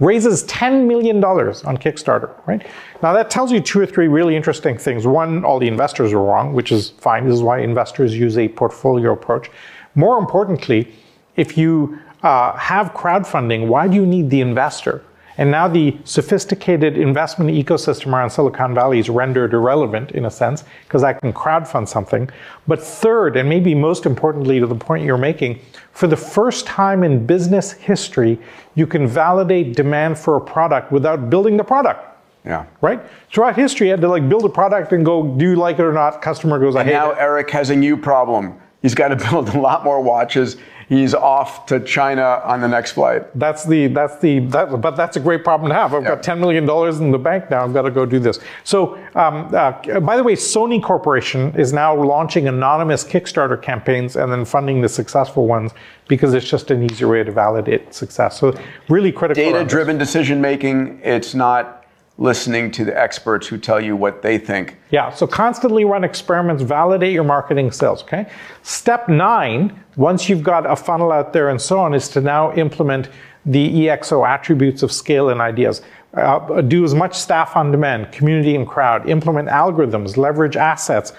Raises 0.00 0.44
$10 0.44 0.86
million 0.86 1.22
on 1.24 1.76
Kickstarter, 1.76 2.32
right? 2.46 2.64
Now 3.02 3.12
that 3.12 3.30
tells 3.30 3.50
you 3.50 3.60
two 3.60 3.80
or 3.80 3.86
three 3.86 4.06
really 4.06 4.36
interesting 4.36 4.78
things. 4.78 5.06
One, 5.06 5.44
all 5.44 5.58
the 5.58 5.66
investors 5.66 6.12
are 6.12 6.22
wrong, 6.22 6.54
which 6.54 6.70
is 6.70 6.90
fine. 6.90 7.24
This 7.24 7.34
is 7.34 7.42
why 7.42 7.60
investors 7.60 8.16
use 8.16 8.38
a 8.38 8.48
portfolio 8.48 9.12
approach. 9.12 9.50
More 9.96 10.18
importantly, 10.18 10.94
if 11.34 11.58
you 11.58 11.98
uh, 12.22 12.56
have 12.56 12.92
crowdfunding, 12.94 13.66
why 13.66 13.88
do 13.88 13.94
you 13.94 14.06
need 14.06 14.30
the 14.30 14.40
investor? 14.40 15.02
And 15.38 15.52
now 15.52 15.68
the 15.68 15.96
sophisticated 16.04 16.98
investment 16.98 17.50
ecosystem 17.50 18.12
around 18.12 18.30
Silicon 18.30 18.74
Valley 18.74 18.98
is 18.98 19.08
rendered 19.08 19.54
irrelevant 19.54 20.10
in 20.10 20.24
a 20.24 20.30
sense 20.30 20.64
because 20.82 21.04
I 21.04 21.12
can 21.12 21.32
crowdfund 21.32 21.86
something. 21.86 22.28
But 22.66 22.82
third, 22.82 23.36
and 23.36 23.48
maybe 23.48 23.72
most 23.72 24.04
importantly 24.04 24.58
to 24.58 24.66
the 24.66 24.74
point 24.74 25.04
you're 25.04 25.16
making, 25.16 25.60
for 25.92 26.08
the 26.08 26.16
first 26.16 26.66
time 26.66 27.04
in 27.04 27.24
business 27.24 27.70
history, 27.70 28.36
you 28.74 28.86
can 28.86 29.06
validate 29.06 29.76
demand 29.76 30.18
for 30.18 30.36
a 30.36 30.40
product 30.40 30.90
without 30.90 31.30
building 31.30 31.56
the 31.56 31.64
product. 31.64 32.04
Yeah. 32.44 32.66
Right? 32.80 33.00
Throughout 33.32 33.54
history, 33.54 33.88
you 33.88 33.90
had 33.92 34.00
to 34.00 34.08
like 34.08 34.28
build 34.28 34.44
a 34.44 34.48
product 34.48 34.92
and 34.92 35.04
go, 35.04 35.36
do 35.36 35.50
you 35.50 35.56
like 35.56 35.78
it 35.78 35.82
or 35.82 35.92
not? 35.92 36.20
Customer 36.20 36.58
goes, 36.58 36.74
I 36.74 36.80
And 36.80 36.88
hate 36.88 36.94
now 36.94 37.12
it. 37.12 37.18
Eric 37.18 37.50
has 37.50 37.70
a 37.70 37.76
new 37.76 37.96
problem. 37.96 38.58
He's 38.82 38.94
got 38.94 39.08
to 39.08 39.16
build 39.30 39.50
a 39.50 39.60
lot 39.60 39.84
more 39.84 40.00
watches. 40.00 40.56
He's 40.88 41.12
off 41.12 41.66
to 41.66 41.80
China 41.80 42.40
on 42.44 42.62
the 42.62 42.68
next 42.68 42.92
flight. 42.92 43.26
That's 43.38 43.64
the 43.64 43.88
that's 43.88 44.18
the 44.20 44.38
that, 44.46 44.80
but 44.80 44.96
that's 44.96 45.16
a 45.16 45.20
great 45.20 45.44
problem 45.44 45.68
to 45.68 45.74
have. 45.74 45.92
I've 45.92 46.02
Yeah. 46.02 46.08
got 46.14 46.22
ten 46.22 46.40
million 46.40 46.64
dollars 46.64 46.98
in 47.00 47.10
the 47.10 47.18
bank 47.18 47.50
now. 47.50 47.62
I've 47.64 47.74
got 47.74 47.82
to 47.82 47.90
go 47.90 48.06
do 48.06 48.18
this. 48.18 48.40
So, 48.64 48.96
um, 49.14 49.50
uh, 49.54 49.72
by 50.00 50.16
the 50.16 50.22
way, 50.22 50.34
Sony 50.34 50.82
Corporation 50.82 51.52
is 51.56 51.74
now 51.74 51.94
launching 51.94 52.48
anonymous 52.48 53.04
Kickstarter 53.04 53.60
campaigns 53.60 54.16
and 54.16 54.32
then 54.32 54.46
funding 54.46 54.80
the 54.80 54.88
successful 54.88 55.46
ones 55.46 55.72
because 56.08 56.32
it's 56.32 56.48
just 56.48 56.70
an 56.70 56.82
easier 56.90 57.08
way 57.08 57.22
to 57.22 57.32
validate 57.32 57.92
success. 57.92 58.40
So, 58.40 58.54
really 58.88 59.12
critical. 59.12 59.42
Data-driven 59.44 59.98
decision 59.98 60.40
making. 60.40 61.00
It's 61.04 61.34
not 61.34 61.77
listening 62.18 62.70
to 62.72 62.84
the 62.84 63.00
experts 63.00 63.46
who 63.46 63.56
tell 63.56 63.80
you 63.80 63.96
what 63.96 64.22
they 64.22 64.38
think. 64.38 64.76
Yeah, 64.90 65.10
so 65.10 65.26
constantly 65.26 65.84
run 65.84 66.02
experiments, 66.02 66.62
validate 66.64 67.12
your 67.12 67.24
marketing 67.24 67.70
sales, 67.70 68.02
okay? 68.02 68.28
Step 68.62 69.08
nine, 69.08 69.82
once 69.96 70.28
you've 70.28 70.42
got 70.42 70.68
a 70.68 70.74
funnel 70.74 71.12
out 71.12 71.32
there 71.32 71.48
and 71.48 71.60
so 71.60 71.78
on, 71.78 71.94
is 71.94 72.08
to 72.10 72.20
now 72.20 72.52
implement 72.54 73.08
the 73.46 73.86
EXO 73.86 74.28
attributes 74.28 74.82
of 74.82 74.90
scale 74.90 75.30
and 75.30 75.40
ideas. 75.40 75.80
Uh, 76.14 76.60
do 76.62 76.84
as 76.84 76.94
much 76.94 77.14
staff 77.14 77.54
on 77.54 77.70
demand, 77.70 78.10
community 78.10 78.56
and 78.56 78.66
crowd, 78.66 79.08
implement 79.08 79.46
algorithms, 79.48 80.16
leverage 80.16 80.56
assets, 80.56 81.12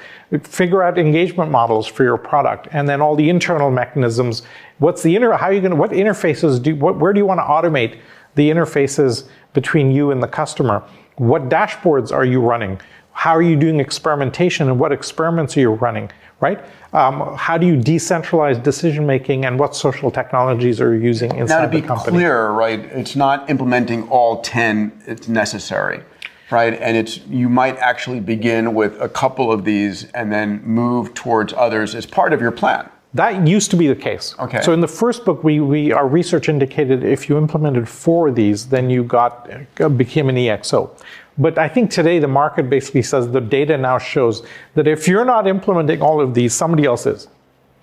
figure 0.43 0.83
out 0.83 0.97
engagement 0.97 1.49
models 1.49 1.88
for 1.88 2.03
your 2.03 2.17
product, 2.17 2.67
and 2.71 2.89
then 2.89 2.99
all 2.99 3.15
the 3.15 3.29
internal 3.29 3.71
mechanisms. 3.71 4.41
What's 4.79 5.01
the 5.01 5.15
inter, 5.15 5.31
how 5.33 5.45
are 5.45 5.53
you 5.53 5.62
going 5.62 5.71
to, 5.71 5.77
what 5.77 5.91
interfaces 5.91 6.62
do, 6.62 6.75
what, 6.75 6.97
where 6.97 7.13
do 7.13 7.19
you 7.19 7.25
want 7.25 7.39
to 7.39 7.43
automate 7.43 7.99
the 8.35 8.49
interfaces 8.49 9.27
between 9.53 9.91
you 9.91 10.12
and 10.12 10.21
the 10.21 10.27
customer? 10.27 10.83
What 11.17 11.49
dashboards 11.49 12.12
are 12.12 12.25
you 12.25 12.41
running? 12.41 12.79
How 13.12 13.35
are 13.35 13.41
you 13.41 13.57
doing 13.57 13.79
experimentation 13.79 14.69
and 14.69 14.79
what 14.79 14.93
experiments 14.93 15.57
are 15.57 15.59
you 15.59 15.71
running, 15.71 16.09
right? 16.39 16.63
Um, 16.93 17.35
how 17.35 17.57
do 17.57 17.67
you 17.67 17.75
decentralize 17.75 18.63
decision 18.63 19.05
making 19.05 19.43
and 19.45 19.59
what 19.59 19.75
social 19.75 20.09
technologies 20.09 20.79
are 20.79 20.93
you 20.93 21.01
using 21.01 21.35
inside 21.35 21.65
Now, 21.65 21.65
to 21.65 21.81
be 21.81 22.09
clear, 22.09 22.51
right, 22.51 22.79
it's 22.79 23.17
not 23.17 23.49
implementing 23.49 24.07
all 24.07 24.41
10 24.41 25.03
it's 25.05 25.27
necessary, 25.27 26.01
right? 26.49 26.75
And 26.75 26.95
it's 26.95 27.17
you 27.27 27.49
might 27.49 27.77
actually 27.77 28.21
begin 28.21 28.73
with 28.73 28.99
a 29.01 29.09
couple 29.09 29.51
of 29.51 29.65
these 29.65 30.05
and 30.13 30.31
then 30.31 30.63
move 30.63 31.13
towards 31.13 31.51
others 31.53 31.95
as 31.95 32.05
part 32.05 32.31
of 32.31 32.39
your 32.39 32.51
plan. 32.51 32.89
That 33.13 33.47
used 33.47 33.71
to 33.71 33.77
be 33.77 33.87
the 33.87 33.95
case. 33.95 34.35
Okay. 34.37 34.61
So 34.61 34.71
in 34.71 34.81
the 34.81 34.87
first 34.87 35.25
book, 35.25 35.43
we, 35.43 35.59
we 35.59 35.91
our 35.91 36.07
research 36.07 36.47
indicated 36.47 37.03
if 37.03 37.27
you 37.27 37.37
implemented 37.37 37.89
four 37.89 38.27
of 38.27 38.35
these, 38.35 38.67
then 38.67 38.89
you 38.89 39.03
got 39.03 39.49
became 39.97 40.29
an 40.29 40.35
EXO. 40.35 40.91
But 41.37 41.57
I 41.57 41.67
think 41.69 41.89
today 41.89 42.19
the 42.19 42.27
market 42.27 42.69
basically 42.69 43.01
says 43.01 43.31
the 43.31 43.41
data 43.41 43.77
now 43.77 43.97
shows 43.97 44.45
that 44.75 44.87
if 44.87 45.07
you're 45.07 45.25
not 45.25 45.47
implementing 45.47 46.01
all 46.01 46.21
of 46.21 46.33
these, 46.33 46.53
somebody 46.53 46.85
else 46.85 47.05
is, 47.05 47.27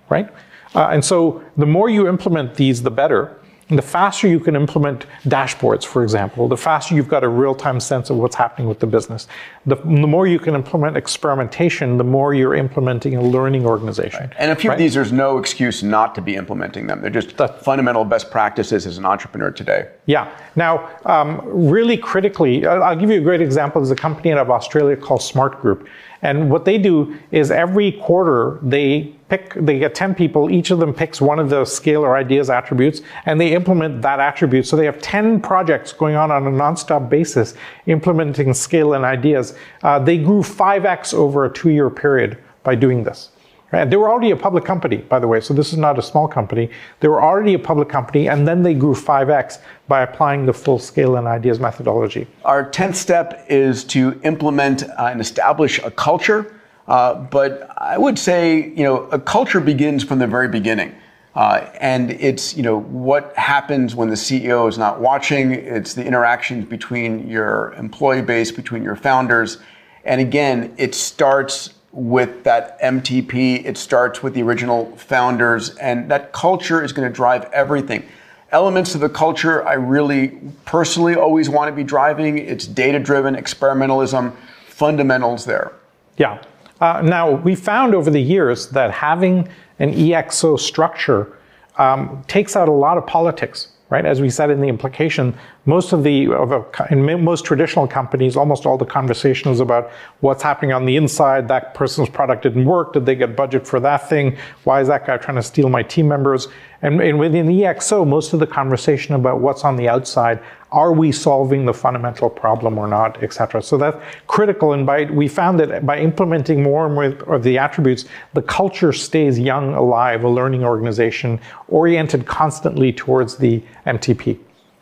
right? 0.09 0.29
Uh, 0.75 0.89
and 0.91 1.03
so 1.03 1.43
the 1.57 1.65
more 1.65 1.89
you 1.89 2.07
implement 2.07 2.55
these, 2.55 2.83
the 2.83 2.91
better. 2.91 3.36
And 3.69 3.77
the 3.77 3.83
faster 3.83 4.27
you 4.27 4.39
can 4.39 4.55
implement 4.55 5.05
dashboards, 5.25 5.83
for 5.83 6.01
example, 6.01 6.47
the 6.47 6.55
faster 6.55 6.95
you've 6.95 7.09
got 7.09 7.25
a 7.25 7.27
real 7.27 7.53
time 7.53 7.81
sense 7.81 8.09
of 8.09 8.15
what's 8.15 8.35
happening 8.35 8.67
with 8.69 8.79
the 8.79 8.87
business. 8.87 9.27
The, 9.65 9.75
the, 9.75 10.07
more 10.07 10.25
you 10.25 10.39
can 10.39 10.55
implement 10.55 10.95
experimentation, 10.95 11.97
the 11.97 12.03
more 12.05 12.33
you're 12.33 12.55
implementing 12.55 13.17
a 13.17 13.21
learning 13.21 13.65
organization. 13.65 14.21
Right. 14.21 14.33
And 14.37 14.51
a 14.51 14.55
few 14.55 14.69
right? 14.69 14.75
of 14.75 14.79
these, 14.79 14.93
there's 14.93 15.11
no 15.11 15.37
excuse 15.37 15.83
not 15.83 16.15
to 16.15 16.21
be 16.21 16.35
implementing 16.35 16.87
them. 16.87 17.01
They're 17.01 17.09
just 17.09 17.35
the, 17.35 17.49
fundamental 17.49 18.05
best 18.05 18.31
practices 18.31 18.85
as 18.85 18.97
an 18.97 19.05
entrepreneur 19.05 19.51
today. 19.51 19.89
Yeah. 20.05 20.31
Now, 20.55 20.89
um, 21.05 21.41
really 21.43 21.97
critically, 21.97 22.65
I'll 22.65 22.95
give 22.95 23.09
you 23.09 23.19
a 23.19 23.23
great 23.23 23.41
example. 23.41 23.81
There's 23.81 23.91
a 23.91 23.95
company 23.95 24.31
out 24.31 24.37
of 24.37 24.49
Australia 24.49 24.95
called 24.95 25.21
Smart 25.21 25.61
Group. 25.61 25.89
And 26.21 26.49
what 26.49 26.63
they 26.63 26.77
do 26.77 27.17
is 27.31 27.51
every 27.51 27.91
quarter 27.91 28.59
they 28.63 29.16
pick, 29.29 29.53
they 29.55 29.79
get 29.79 29.95
10 29.95 30.15
people, 30.15 30.49
each 30.49 30.71
of 30.71 30.79
them 30.79 30.93
picks 30.93 31.19
one 31.19 31.39
of 31.39 31.49
the 31.49 31.65
scale 31.65 32.03
or 32.03 32.15
ideas 32.15 32.49
attributes, 32.49 33.01
and 33.25 33.39
they 33.39 33.53
implement 33.53 34.01
that 34.01 34.19
attribute. 34.19 34.65
So 34.65 34.75
they 34.75 34.85
have 34.85 35.01
10 35.01 35.41
projects 35.41 35.93
going 35.93 36.15
on 36.15 36.31
on 36.31 36.47
a 36.47 36.51
nonstop 36.51 37.09
basis 37.09 37.55
implementing 37.85 38.53
scale 38.53 38.93
and 38.93 39.03
ideas. 39.03 39.55
Uh, 39.83 39.99
they 39.99 40.17
grew 40.17 40.41
5x 40.41 41.13
over 41.13 41.45
a 41.45 41.53
two 41.53 41.69
year 41.69 41.89
period 41.89 42.37
by 42.63 42.75
doing 42.75 43.03
this. 43.03 43.29
Right? 43.71 43.89
They 43.89 43.97
were 43.97 44.09
already 44.09 44.31
a 44.31 44.35
public 44.37 44.63
company, 44.63 44.97
by 44.97 45.19
the 45.19 45.27
way, 45.27 45.41
so 45.41 45.53
this 45.53 45.73
is 45.73 45.77
not 45.77 45.99
a 45.99 46.01
small 46.01 46.25
company. 46.25 46.69
They 47.01 47.09
were 47.09 47.21
already 47.21 47.53
a 47.53 47.59
public 47.59 47.89
company, 47.89 48.29
and 48.29 48.47
then 48.47 48.63
they 48.63 48.73
grew 48.73 48.93
5x 48.93 49.59
by 49.89 50.03
applying 50.03 50.45
the 50.45 50.53
full 50.53 50.79
scale 50.79 51.17
and 51.17 51.27
ideas 51.27 51.59
methodology. 51.59 52.27
Our 52.45 52.69
10th 52.69 52.95
step 52.95 53.45
is 53.49 53.83
to 53.85 54.19
implement 54.23 54.83
and 54.97 55.19
establish 55.19 55.79
a 55.79 55.91
culture. 55.91 56.56
Uh, 56.87 57.15
but 57.15 57.69
I 57.77 57.97
would 57.97 58.17
say, 58.17 58.69
you 58.69 58.83
know, 58.83 59.03
a 59.09 59.19
culture 59.19 59.59
begins 59.59 60.03
from 60.03 60.19
the 60.19 60.27
very 60.27 60.47
beginning. 60.47 60.95
Uh, 61.35 61.69
and 61.79 62.11
it's, 62.11 62.57
you 62.57 62.63
know, 62.63 62.79
what 62.79 63.35
happens 63.35 63.93
when 63.93 64.09
the 64.09 64.15
CEO 64.15 64.67
is 64.67 64.77
not 64.77 64.99
watching. 64.99 65.51
It's 65.51 65.93
the 65.93 66.03
interactions 66.03 66.65
between 66.65 67.27
your 67.27 67.73
employee 67.73 68.23
base, 68.23 68.51
between 68.51 68.81
your 68.81 68.95
founders. 68.95 69.59
And 70.03 70.19
again, 70.19 70.73
it 70.77 70.95
starts 70.95 71.75
with 71.91 72.43
that 72.43 72.81
MTP. 72.81 73.65
It 73.65 73.77
starts 73.77 74.23
with 74.23 74.33
the 74.33 74.41
original 74.41 74.95
founders, 74.97 75.75
and 75.77 76.09
that 76.09 76.31
culture 76.31 76.83
is 76.83 76.93
going 76.93 77.07
to 77.07 77.13
drive 77.13 77.43
everything. 77.51 78.03
Elements 78.51 78.95
of 78.95 79.01
the 79.01 79.09
culture 79.09 79.67
I 79.67 79.73
really 79.73 80.39
personally 80.65 81.15
always 81.15 81.49
want 81.49 81.69
to 81.69 81.75
be 81.75 81.83
driving. 81.83 82.37
It's 82.37 82.65
data 82.65 82.97
driven, 82.97 83.35
experimentalism, 83.35 84.33
fundamentals 84.67 85.45
there. 85.45 85.73
Yeah. 86.17 86.41
Uh, 86.79 87.01
now, 87.01 87.31
we 87.31 87.55
found 87.55 87.95
over 87.95 88.09
the 88.09 88.21
years 88.21 88.69
that 88.69 88.91
having 88.91 89.47
an 89.79 89.93
EXO 89.93 90.59
structure 90.59 91.37
um, 91.77 92.23
takes 92.27 92.55
out 92.55 92.67
a 92.67 92.71
lot 92.71 92.97
of 92.97 93.05
politics 93.05 93.69
right? 93.89 94.05
As 94.05 94.19
we 94.19 94.29
said 94.29 94.49
in 94.49 94.59
the 94.59 94.67
implication, 94.67 95.33
most 95.65 95.93
of 95.93 96.03
the 96.03 96.27
of 96.27 96.51
a, 96.51 96.65
in 96.91 97.23
most 97.23 97.45
traditional 97.45 97.87
companies, 97.87 98.35
almost 98.35 98.65
all 98.65 98.77
the 98.77 98.85
conversation 98.85 99.51
is 99.51 99.59
about 99.59 99.91
what's 100.19 100.43
happening 100.43 100.73
on 100.73 100.85
the 100.85 100.95
inside. 100.97 101.47
That 101.47 101.73
person's 101.73 102.09
product 102.09 102.43
didn't 102.43 102.65
work. 102.65 102.93
Did 102.93 103.05
they 103.05 103.15
get 103.15 103.35
budget 103.35 103.65
for 103.65 103.79
that 103.79 104.09
thing? 104.09 104.37
Why 104.65 104.81
is 104.81 104.87
that 104.89 105.05
guy 105.05 105.17
trying 105.17 105.37
to 105.37 105.43
steal 105.43 105.69
my 105.69 105.83
team 105.83 106.07
members? 106.07 106.47
And, 106.81 107.01
and 107.01 107.19
within 107.19 107.47
EXO, 107.47 108.07
most 108.07 108.33
of 108.33 108.39
the 108.39 108.47
conversation 108.47 109.15
about 109.15 109.41
what's 109.41 109.63
on 109.63 109.75
the 109.77 109.89
outside 109.89 110.39
are 110.71 110.91
we 110.91 111.11
solving 111.11 111.65
the 111.65 111.73
fundamental 111.73 112.29
problem 112.29 112.77
or 112.77 112.87
not, 112.87 113.23
etc. 113.23 113.61
So 113.61 113.77
that's 113.77 113.97
critical. 114.27 114.73
And 114.73 114.85
by 114.85 115.05
we 115.05 115.27
found 115.27 115.59
that 115.59 115.85
by 115.85 115.99
implementing 115.99 116.61
more 116.61 116.85
and 116.85 116.93
more 116.93 117.05
of 117.33 117.43
the 117.43 117.57
attributes, 117.57 118.05
the 118.33 118.41
culture 118.41 118.91
stays 118.91 119.39
young, 119.39 119.73
alive, 119.73 120.23
a 120.23 120.29
learning 120.29 120.63
organization 120.63 121.39
oriented 121.69 122.25
constantly 122.25 122.91
towards 122.91 123.37
the 123.37 123.63
MTP. 123.85 124.37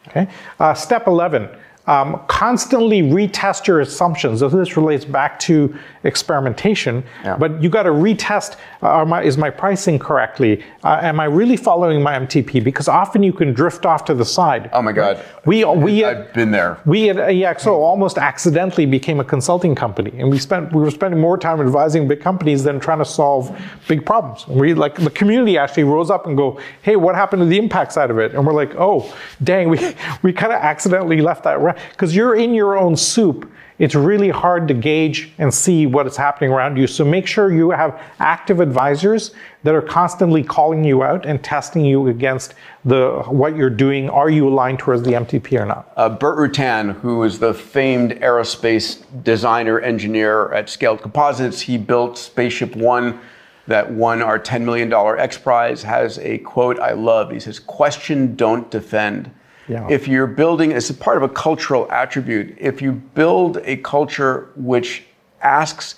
Okay. 0.07 0.27
Uh, 0.59 0.73
step 0.73 1.07
11 1.07 1.49
um, 1.87 2.21
constantly 2.27 3.01
retest 3.01 3.67
your 3.67 3.79
assumptions. 3.79 4.39
So 4.39 4.49
this 4.49 4.75
relates 4.75 5.05
back 5.05 5.39
to 5.41 5.77
experimentation, 6.03 7.03
yeah. 7.23 7.37
but 7.37 7.61
you 7.61 7.69
got 7.69 7.83
to 7.83 7.91
retest: 7.91 8.57
uh, 8.81 9.05
my, 9.05 9.21
is 9.21 9.37
my 9.37 9.49
pricing 9.49 9.99
correctly? 9.99 10.63
Uh, 10.83 10.99
am 11.01 11.19
I 11.19 11.25
really 11.25 11.57
following 11.57 12.01
my 12.01 12.13
MTP? 12.13 12.63
Because 12.63 12.87
often 12.87 13.21
you 13.23 13.33
can 13.33 13.53
drift 13.53 13.85
off 13.85 14.05
to 14.05 14.13
the 14.13 14.25
side. 14.25 14.69
Oh 14.73 14.81
my 14.81 14.91
God! 14.91 15.23
We 15.45 15.63
we 15.63 16.03
I've 16.03 16.33
been 16.33 16.51
there. 16.51 16.79
We 16.85 17.09
at 17.09 17.17
EXO 17.17 17.67
almost 17.67 18.17
accidentally 18.17 18.85
became 18.85 19.19
a 19.19 19.23
consulting 19.23 19.75
company, 19.75 20.11
and 20.19 20.29
we 20.29 20.39
spent 20.39 20.73
we 20.73 20.81
were 20.81 20.91
spending 20.91 21.19
more 21.19 21.37
time 21.37 21.61
advising 21.61 22.07
big 22.07 22.21
companies 22.21 22.63
than 22.63 22.79
trying 22.79 22.99
to 22.99 23.05
solve 23.05 23.55
big 23.87 24.05
problems. 24.05 24.45
And 24.47 24.59
we 24.59 24.73
like 24.73 24.95
the 24.95 25.11
community 25.11 25.57
actually 25.57 25.83
rose 25.83 26.09
up 26.09 26.25
and 26.25 26.35
go, 26.35 26.59
"Hey, 26.81 26.95
what 26.95 27.13
happened 27.13 27.41
to 27.41 27.45
the 27.45 27.59
impact 27.59 27.93
side 27.93 28.09
of 28.09 28.17
it?" 28.17 28.33
And 28.33 28.45
we're 28.45 28.53
like, 28.53 28.73
"Oh, 28.75 29.13
dang, 29.43 29.69
we 29.69 29.77
we 30.23 30.33
kind 30.33 30.51
of 30.51 30.59
accidentally 30.59 31.21
left 31.21 31.43
that." 31.43 31.74
Because 31.91 32.15
you're 32.15 32.35
in 32.35 32.53
your 32.53 32.77
own 32.77 32.95
soup, 32.95 33.51
it's 33.77 33.93
really 33.93 34.29
hard 34.29 34.69
to 34.69 34.73
gauge 34.73 35.33
and 35.37 35.53
see 35.53 35.85
what 35.85 36.07
is 36.07 36.15
happening 36.15 36.49
around 36.49 36.77
you. 36.77 36.87
So 36.87 37.03
make 37.03 37.27
sure 37.27 37.51
you 37.51 37.71
have 37.71 38.01
active 38.19 38.61
advisors 38.61 39.33
that 39.63 39.75
are 39.75 39.81
constantly 39.81 40.43
calling 40.43 40.83
you 40.83 41.03
out 41.03 41.25
and 41.25 41.43
testing 41.43 41.83
you 41.83 42.07
against 42.07 42.53
the 42.85 43.23
what 43.27 43.55
you're 43.57 43.69
doing. 43.69 44.09
Are 44.09 44.29
you 44.29 44.47
aligned 44.47 44.79
towards 44.79 45.03
the 45.03 45.11
MTP 45.11 45.59
or 45.59 45.65
not? 45.65 45.91
Uh, 45.97 46.07
Burt 46.07 46.37
Rutan, 46.37 46.93
who 47.01 47.23
is 47.23 47.39
the 47.39 47.53
famed 47.53 48.11
aerospace 48.11 49.03
designer 49.23 49.81
engineer 49.81 50.53
at 50.53 50.69
Scaled 50.69 51.01
Composites, 51.01 51.59
he 51.59 51.77
built 51.77 52.17
Spaceship 52.17 52.77
One 52.77 53.19
that 53.67 53.91
won 53.91 54.21
our 54.21 54.39
$10 54.39 54.61
million 54.61 54.93
X 54.93 55.37
Prize, 55.37 55.83
has 55.83 56.19
a 56.19 56.37
quote 56.39 56.79
I 56.79 56.91
love. 56.91 57.31
He 57.31 57.39
says, 57.39 57.59
Question, 57.59 58.35
don't 58.35 58.69
defend. 58.71 59.31
Yeah. 59.67 59.87
If 59.89 60.07
you're 60.07 60.27
building, 60.27 60.73
as 60.73 60.91
part 60.91 61.17
of 61.17 61.23
a 61.23 61.29
cultural 61.29 61.89
attribute, 61.91 62.55
if 62.59 62.81
you 62.81 62.91
build 62.91 63.57
a 63.63 63.77
culture 63.77 64.51
which 64.55 65.05
asks, 65.41 65.95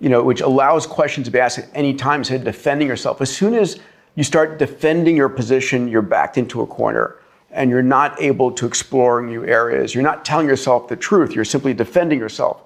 you 0.00 0.08
know, 0.08 0.22
which 0.22 0.40
allows 0.40 0.86
questions 0.86 1.26
to 1.26 1.30
be 1.30 1.38
asked 1.38 1.58
at 1.58 1.68
any 1.74 1.94
time 1.94 2.20
instead 2.20 2.40
of 2.40 2.44
defending 2.44 2.88
yourself, 2.88 3.20
as 3.20 3.34
soon 3.34 3.54
as 3.54 3.80
you 4.14 4.24
start 4.24 4.58
defending 4.58 5.16
your 5.16 5.28
position, 5.28 5.88
you're 5.88 6.02
backed 6.02 6.38
into 6.38 6.62
a 6.62 6.66
corner 6.66 7.16
and 7.50 7.70
you're 7.70 7.82
not 7.82 8.20
able 8.20 8.50
to 8.50 8.66
explore 8.66 9.20
new 9.20 9.44
areas. 9.44 9.94
You're 9.94 10.02
not 10.02 10.24
telling 10.24 10.48
yourself 10.48 10.88
the 10.88 10.96
truth, 10.96 11.34
you're 11.34 11.44
simply 11.44 11.74
defending 11.74 12.18
yourself. 12.18 12.62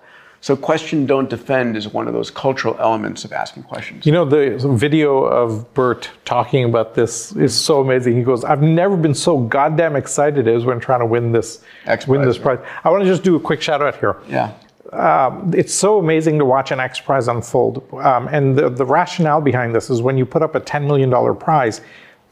So, 0.46 0.54
question, 0.54 1.06
don't 1.06 1.28
defend 1.28 1.76
is 1.76 1.88
one 1.88 2.06
of 2.06 2.14
those 2.14 2.30
cultural 2.30 2.76
elements 2.78 3.24
of 3.24 3.32
asking 3.32 3.64
questions. 3.64 4.06
You 4.06 4.12
know, 4.12 4.24
the 4.24 4.56
video 4.76 5.24
of 5.24 5.74
Burt 5.74 6.09
talking 6.24 6.62
about 6.62 6.94
this 6.94 7.32
is 7.32 7.52
so 7.52 7.80
amazing. 7.80 8.16
He 8.16 8.22
goes, 8.22 8.44
"I've 8.44 8.62
never 8.62 8.96
been 8.96 9.12
so 9.12 9.38
goddamn 9.38 9.96
excited 9.96 10.46
as 10.46 10.64
when 10.64 10.78
trying 10.78 11.00
to 11.00 11.06
win 11.06 11.32
this 11.32 11.64
X 11.87 12.06
win 12.06 12.22
this 12.22 12.38
prize." 12.38 12.61
I 12.85 12.90
want 12.90 13.02
to 13.02 13.11
just 13.11 13.24
do 13.24 13.35
a 13.35 13.40
quick 13.40 13.61
shout 13.61 13.82
out 13.82 13.96
here. 13.96 14.18
Yeah. 14.28 14.52
Um, 14.92 15.52
it's 15.52 15.74
so 15.74 15.98
amazing 15.98 16.38
to 16.38 16.44
watch 16.44 16.70
an 16.70 16.78
X 16.78 17.00
Prize 17.00 17.26
unfold. 17.26 17.85
Um, 17.94 18.28
and 18.28 18.56
the, 18.56 18.70
the 18.70 18.87
rationale 18.87 19.40
behind 19.40 19.74
this 19.74 19.90
is 19.90 20.00
when 20.00 20.16
you 20.16 20.24
put 20.24 20.42
up 20.42 20.54
a 20.54 20.61
$10 20.61 20.87
million 20.87 21.11
prize, 21.38 21.80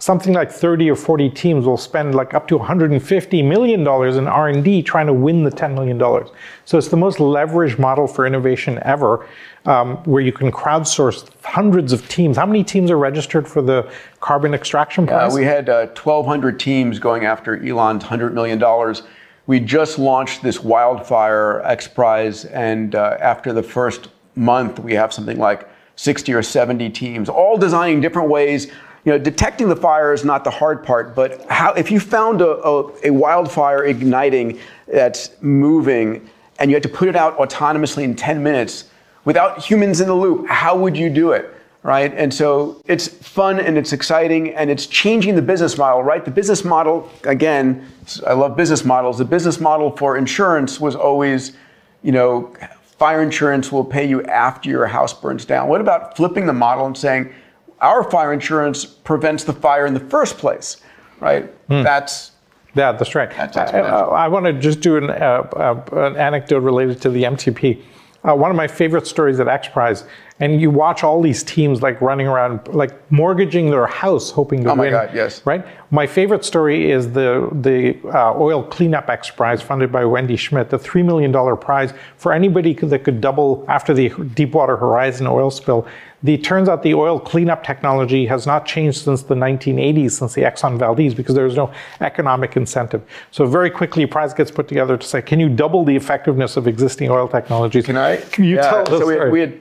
something 0.05 0.35
like 0.35 0.53
30 0.53 0.91
or 0.91 0.97
40 0.97 1.31
teams 1.31 1.65
will 1.65 1.79
spend 1.79 2.15
like 2.15 2.35
up 2.35 2.47
to 2.47 2.59
150 2.59 3.43
million 3.43 3.83
dollars 3.83 4.19
in 4.19 4.29
R&D 4.29 4.83
trying 4.83 5.07
to 5.07 5.15
win 5.15 5.45
the 5.45 5.51
10 5.51 5.75
million 5.75 5.97
dollars. 5.97 6.29
So 6.67 6.77
it's 6.77 6.89
the 6.89 6.97
most 6.99 7.17
leveraged 7.17 7.79
model 7.79 8.07
for 8.07 8.27
innovation 8.27 8.79
ever, 8.83 9.27
um, 9.65 9.97
where 10.05 10.21
you 10.21 10.31
can 10.31 10.53
crowdsource 10.53 11.31
hundreds 11.43 11.91
of 11.95 12.07
teams. 12.07 12.37
How 12.37 12.45
many 12.45 12.63
teams 12.63 12.91
are 12.91 12.99
registered 12.99 13.49
for 13.49 13.63
the 13.63 13.91
carbon 14.21 14.53
extraction 14.53 15.07
prize? 15.07 15.33
Uh, 15.33 15.37
we 15.37 15.45
had 15.45 15.71
uh, 15.71 15.87
1,200 15.87 16.61
teams 16.61 16.99
going 16.99 17.25
after 17.25 17.57
Elon's 17.67 18.03
100 18.03 18.35
million 18.35 18.59
dollars. 18.59 19.05
We 19.47 19.59
just 19.59 19.99
launched 19.99 20.43
this 20.43 20.61
wildfire 20.63 21.63
X 21.65 21.89
Prize, 21.89 22.45
and 22.45 22.95
uh, 22.95 23.17
after 23.21 23.55
the 23.55 23.63
first 23.63 24.09
month, 24.35 24.81
we 24.81 24.93
have 24.93 25.15
something 25.15 25.39
like 25.39 25.67
60 25.97 26.35
or 26.35 26.43
70 26.43 26.91
teams, 26.91 27.31
all 27.31 27.57
designing 27.57 28.03
different 28.03 28.29
ways 28.29 28.71
you 29.05 29.13
know, 29.13 29.19
detecting 29.19 29.69
the 29.69 29.77
fire 29.77 30.13
is 30.13 30.25
not 30.25 30.45
the 30.45 30.51
hard 30.51 30.83
part, 30.83 31.15
but 31.15 31.45
how, 31.51 31.73
if 31.75 31.91
you 31.91 32.01
found 32.01 32.41
a, 32.41 32.57
a, 32.67 33.09
a 33.09 33.11
wildfire 33.11 33.85
igniting 33.85 34.59
that's 34.87 35.31
moving 35.43 36.29
and 36.59 36.71
you 36.71 36.75
had 36.75 36.83
to 36.83 36.89
put 36.89 37.09
it 37.09 37.17
out 37.17 37.37
autonomously 37.37 38.03
in 38.03 38.15
10 38.17 38.43
minutes 38.43 38.89
without 39.25 39.63
humans 39.63 40.01
in 40.01 40.09
the 40.09 40.15
loop, 40.15 40.47
how 40.49 40.77
would 40.77 40.97
you 40.97 41.11
do 41.11 41.33
it? 41.33 41.51
Right? 41.83 42.15
And 42.15 42.33
so 42.33 42.81
it's 42.87 43.09
fun 43.09 43.61
and 43.61 43.77
it's 43.77 43.93
exciting 43.93 44.55
and 44.55 44.71
it's 44.71 44.87
changing 44.87 45.35
the 45.35 45.43
business 45.43 45.77
model, 45.77 46.03
right? 46.03 46.25
The 46.25 46.31
business 46.31 46.65
model, 46.65 47.11
again, 47.25 47.87
I 48.27 48.33
love 48.33 48.57
business 48.57 48.87
models. 48.87 49.19
The 49.19 49.27
business 49.27 49.61
model 49.61 49.95
for 49.95 50.17
insurance 50.17 50.81
was 50.81 50.97
always, 50.97 51.59
you 52.03 52.13
know, 52.13 52.55
fire 52.97 53.23
insurance 53.23 53.71
will 53.71 53.85
pay 53.85 54.09
you 54.09 54.23
after 54.23 54.71
your 54.71 54.87
house 54.87 55.13
burns 55.13 55.45
down. 55.45 55.69
What 55.69 55.83
about 55.83 56.17
flipping 56.17 56.47
the 56.47 56.55
model 56.55 56.87
and 56.87 56.97
saying, 56.97 57.35
our 57.81 58.09
fire 58.11 58.33
insurance 58.33 58.85
prevents 58.85 59.45
the 59.45 59.53
fire 59.53 59.87
in 59.87 59.95
the 59.95 60.01
first 60.01 60.39
place, 60.39 60.79
right? 61.21 61.51
That's 61.69 62.33
Yeah, 62.75 62.93
that's 62.93 63.15
right. 63.15 63.31
That's 63.31 63.57
I, 63.57 63.67
exponential. 63.67 64.13
I 64.13 64.29
want 64.29 64.47
to 64.47 64.53
just 64.53 64.81
do 64.81 64.97
an, 64.97 65.11
uh, 65.11 65.15
uh, 65.15 65.85
an 65.93 66.17
anecdote 66.17 66.61
related 66.61 67.01
to 67.03 67.11
the 67.11 67.23
MTP. 67.25 67.83
Uh, 68.25 68.35
one 68.35 68.51
of 68.51 68.57
my 68.57 68.67
favorite 68.67 69.07
stories 69.07 69.39
at 69.39 69.49
X 69.49 69.69
Prize, 69.69 70.05
and 70.41 70.61
you 70.61 70.69
watch 70.69 71.05
all 71.05 71.23
these 71.23 71.45
teams 71.45 71.81
like 71.81 72.01
running 72.01 72.27
around, 72.27 72.67
like 72.69 72.93
mortgaging 73.11 73.71
their 73.71 73.87
house, 73.87 74.31
hoping 74.33 74.65
to 74.65 74.71
Oh 74.71 74.75
my 74.75 74.85
win. 74.85 74.93
God, 74.93 75.11
yes. 75.15 75.41
Right. 75.47 75.65
My 75.93 76.07
favorite 76.09 76.45
story 76.45 76.91
is 76.91 77.13
the 77.13 77.49
the 77.53 77.97
uh, 78.13 78.35
oil 78.37 78.65
cleanup 78.65 79.09
X 79.09 79.31
Prize 79.31 79.63
funded 79.63 79.93
by 79.93 80.05
Wendy 80.05 80.37
Schmidt, 80.37 80.71
the 80.71 80.79
three 80.79 81.05
million 81.05 81.31
dollar 81.31 81.55
prize 81.55 81.93
for 82.17 82.33
anybody 82.33 82.75
that 82.75 83.05
could 83.05 83.21
double 83.21 83.65
after 83.69 83.95
the 83.95 84.09
Deepwater 84.35 84.77
Horizon 84.77 85.27
oil 85.29 85.51
spill. 85.53 85.87
The 86.25 86.39
turns 86.39 86.71
out 86.71 86.83
the 86.83 86.95
oil 86.95 87.21
cleanup 87.21 87.63
technology 87.65 88.25
has 88.27 88.47
not 88.47 88.65
changed 88.65 89.03
since 89.05 89.25
the 89.25 89.35
1980s, 89.35 90.13
since 90.13 90.33
the 90.33 90.41
Exxon 90.41 90.79
Valdez, 90.79 91.13
because 91.15 91.35
there's 91.35 91.55
no 91.55 91.71
economic 92.01 92.57
incentive. 92.57 93.03
So 93.31 93.45
very 93.45 93.69
quickly, 93.69 94.05
a 94.05 94.09
prize 94.09 94.33
gets 94.33 94.51
put 94.51 94.67
together 94.67 94.97
to 94.97 95.07
say, 95.07 95.21
can 95.21 95.39
you 95.39 95.51
double 95.51 95.85
the 95.85 95.95
effectiveness 95.95 96.57
of 96.57 96.67
existing 96.67 97.11
oil 97.11 97.29
technologies? 97.29 97.85
Can 97.85 97.99
I? 97.99 98.17
Can 98.17 98.45
you 98.45 98.57
Yeah, 98.57 98.71
tell 98.85 98.87
so 98.87 99.07
we, 99.07 99.29
we 99.33 99.41
had 99.41 99.61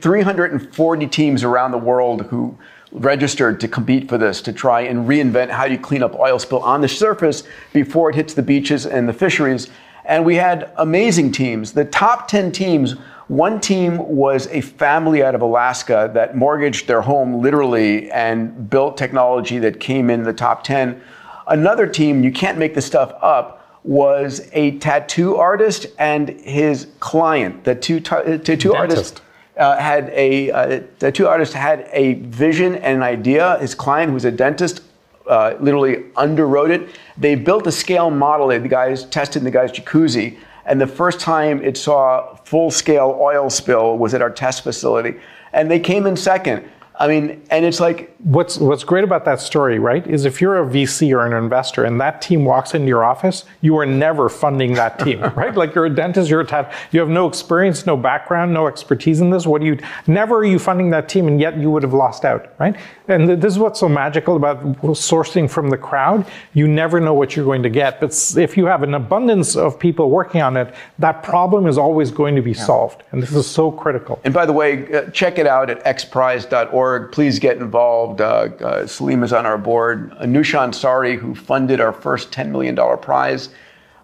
340 0.64 1.08
teams 1.08 1.44
around 1.44 1.72
the 1.72 1.78
world 1.78 2.24
who 2.24 2.58
registered 2.92 3.60
to 3.60 3.68
compete 3.68 4.08
for 4.08 4.18
this 4.18 4.42
to 4.42 4.54
try 4.54 4.82
and 4.82 5.08
reinvent 5.08 5.50
how 5.50 5.66
you 5.66 5.78
clean 5.78 6.04
up 6.04 6.16
oil 6.16 6.38
spill 6.38 6.60
on 6.60 6.82
the 6.82 6.88
surface 6.88 7.44
before 7.74 8.10
it 8.10 8.16
hits 8.16 8.34
the 8.34 8.42
beaches 8.42 8.86
and 8.86 9.10
the 9.10 9.14
fisheries. 9.14 9.70
And 10.06 10.24
we 10.24 10.36
had 10.36 10.72
amazing 10.78 11.32
teams. 11.32 11.74
The 11.74 11.86
top 11.86 12.28
10 12.28 12.52
teams, 12.52 12.94
one 13.28 13.60
team 13.60 13.98
was 13.98 14.48
a 14.48 14.62
family 14.62 15.24
out 15.24 15.34
of 15.34 15.42
Alaska 15.42 16.12
that 16.14 16.36
mortgaged 16.36 16.88
their 16.88 17.02
home 17.02 17.42
literally 17.42 18.12
and 18.12 18.70
built 18.70 18.98
technology 18.98 19.60
that 19.60 19.80
came 19.80 20.10
in 20.10 20.24
the 20.24 20.34
top 20.34 20.64
10. 20.64 21.02
Another 21.48 21.88
team, 21.88 22.24
you 22.24 22.32
can't 22.32 22.58
make 22.58 22.76
this 22.76 22.86
stuff 22.86 23.14
up, 23.22 23.80
was 23.84 24.48
a 24.54 24.78
tattoo 24.78 25.36
artist 25.36 25.88
and 25.98 26.30
his 26.30 26.88
client. 27.00 27.64
The 27.64 27.76
two 27.76 28.00
ta- 28.00 28.22
tattoo 28.22 28.76
artist 28.76 29.22
uh, 29.58 29.78
had 29.78 30.10
a 30.10 30.52
uh, 30.52 30.82
tattoo 31.00 31.28
artist 31.28 31.54
had 31.54 31.88
a 31.92 32.14
vision 32.14 32.76
and 32.76 32.98
an 32.98 33.04
idea. 33.04 33.58
His 33.60 33.76
client, 33.76 34.12
who's 34.12 34.26
a 34.26 34.32
dentist, 34.32 34.82
uh, 35.28 35.56
literally 35.60 35.98
underwrote 36.16 36.70
it. 36.70 36.90
They 37.18 37.36
built 37.36 37.68
a 37.68 37.72
scale 37.72 38.10
model. 38.10 38.48
The 38.48 38.60
guys 38.60 39.06
tested 39.06 39.42
in 39.42 39.44
the 39.46 39.52
guy's 39.52 39.72
jacuzzi, 39.72 40.38
and 40.66 40.82
the 40.82 40.88
first 40.88 41.20
time 41.20 41.62
it 41.62 41.78
saw 41.78 42.36
full 42.44 42.72
scale 42.72 43.18
oil 43.20 43.50
spill 43.50 43.98
was 43.98 44.14
at 44.14 44.22
our 44.22 44.32
test 44.32 44.64
facility, 44.64 45.20
and 45.54 45.70
they 45.70 45.80
came 45.80 46.06
in 46.08 46.18
second. 46.18 46.70
I 47.00 47.08
mean, 47.08 47.42
and 47.50 47.66
it's 47.66 47.80
like 47.80 48.14
What's 48.24 48.58
what's 48.58 48.86
great 48.86 49.04
about 49.04 49.26
that 49.26 49.42
story, 49.42 49.80
right, 49.80 50.08
is 50.08 50.24
if 50.24 50.40
you're 50.40 50.64
a 50.64 50.66
VC 50.66 51.14
or 51.14 51.26
an 51.26 51.34
investor 51.34 51.84
and 51.84 52.00
that 52.00 52.22
team 52.22 52.46
walks 52.46 52.74
into 52.74 52.88
your 52.88 53.04
office, 53.04 53.44
you 53.60 53.78
are 53.78 53.86
never 53.86 54.30
funding 54.30 54.76
that 54.76 54.98
team, 54.98 55.20
right? 55.36 55.54
Like 55.54 55.76
you're 55.76 55.88
a 55.88 55.94
dentist, 55.94 56.30
you're 56.30 56.40
a 56.40 56.46
tat, 56.46 56.74
you 56.92 57.02
have 57.02 57.10
no 57.10 57.28
experience, 57.28 57.86
no 57.86 57.98
background, 57.98 58.54
no 58.54 58.68
expertise 58.68 59.20
in 59.20 59.30
this. 59.30 59.46
What 59.46 59.60
do 59.60 59.68
you? 59.68 59.78
Never 60.08 60.38
are 60.38 60.46
you 60.46 60.58
funding 60.58 60.90
that 60.92 61.10
team, 61.10 61.28
and 61.28 61.38
yet 61.38 61.58
you 61.58 61.70
would 61.70 61.84
have 61.84 61.94
lost 61.94 62.24
out, 62.24 62.54
right? 62.60 62.78
And 63.08 63.42
this 63.42 63.54
is 63.54 63.60
what's 63.60 63.80
so 63.80 63.90
magical 63.90 64.38
about 64.38 64.64
sourcing 64.82 65.50
from 65.50 65.70
the 65.70 65.78
crowd. 65.78 66.26
You 66.54 66.68
never 66.68 67.02
know 67.02 67.14
what 67.14 67.36
you're 67.36 67.46
going 67.46 67.64
to 67.64 67.70
get, 67.70 68.00
but 68.00 68.14
if 68.38 68.56
you 68.56 68.66
have 68.66 68.82
an 68.84 68.94
abundance 68.94 69.56
of 69.56 69.78
people 69.78 70.10
working 70.10 70.42
on 70.42 70.56
it, 70.56 70.74
that 71.00 71.22
problem 71.22 71.68
is 71.68 71.78
always 71.78 72.12
going 72.12 72.36
to 72.36 72.42
be 72.42 72.54
solved, 72.54 73.04
and 73.12 73.22
this 73.22 73.34
is 73.34 73.46
so 73.46 73.72
critical. 73.72 74.22
And 74.24 74.34
by 74.34 74.46
the 74.46 74.54
way, 74.54 74.94
uh, 74.94 75.10
check 75.10 75.38
it 75.38 75.48
out 75.48 75.70
at 75.70 75.84
xprize.org. 75.84 77.12
Please 77.12 77.40
get 77.40 77.58
involved. 77.58 78.22
Uh, 78.22 78.50
uh, 78.62 78.88
Salim 78.88 79.24
is 79.24 79.34
on 79.34 79.46
our 79.46 79.58
board. 79.58 80.12
Anousheh 80.22 80.70
Ansari, 80.70 81.18
who 81.18 81.36
funded 81.36 81.82
our 81.82 81.94
first 81.94 82.32
$10 82.32 82.50
million 82.50 82.76
prize 83.00 83.50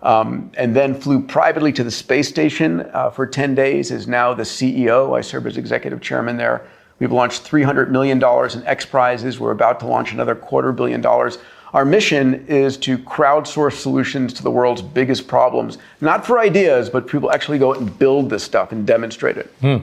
um, 0.01 0.51
and 0.57 0.75
then 0.75 0.93
flew 0.93 1.21
privately 1.21 1.71
to 1.73 1.83
the 1.83 1.91
space 1.91 2.27
station 2.27 2.81
uh, 2.93 3.09
for 3.09 3.25
10 3.25 3.55
days, 3.55 3.91
is 3.91 4.07
now 4.07 4.33
the 4.33 4.43
CEO. 4.43 5.17
I 5.17 5.21
serve 5.21 5.47
as 5.47 5.57
executive 5.57 6.01
chairman 6.01 6.37
there. 6.37 6.67
We've 6.99 7.11
launched 7.11 7.49
$300 7.49 7.89
million 7.89 8.21
in 8.21 8.67
X 8.67 8.85
prizes. 8.85 9.39
We're 9.39 9.51
about 9.51 9.79
to 9.81 9.87
launch 9.87 10.11
another 10.11 10.35
quarter 10.35 10.71
billion 10.71 11.01
dollars. 11.01 11.37
Our 11.73 11.85
mission 11.85 12.47
is 12.47 12.77
to 12.77 12.97
crowdsource 12.97 13.73
solutions 13.73 14.33
to 14.33 14.43
the 14.43 14.49
world's 14.49 14.81
biggest 14.81 15.27
problems, 15.27 15.77
not 16.01 16.25
for 16.25 16.39
ideas, 16.39 16.89
but 16.89 17.07
people 17.07 17.31
actually 17.31 17.59
go 17.59 17.73
and 17.73 17.97
build 17.99 18.29
this 18.29 18.43
stuff 18.43 18.71
and 18.71 18.87
demonstrate 18.87 19.37
it. 19.37 19.53
Hmm. 19.61 19.77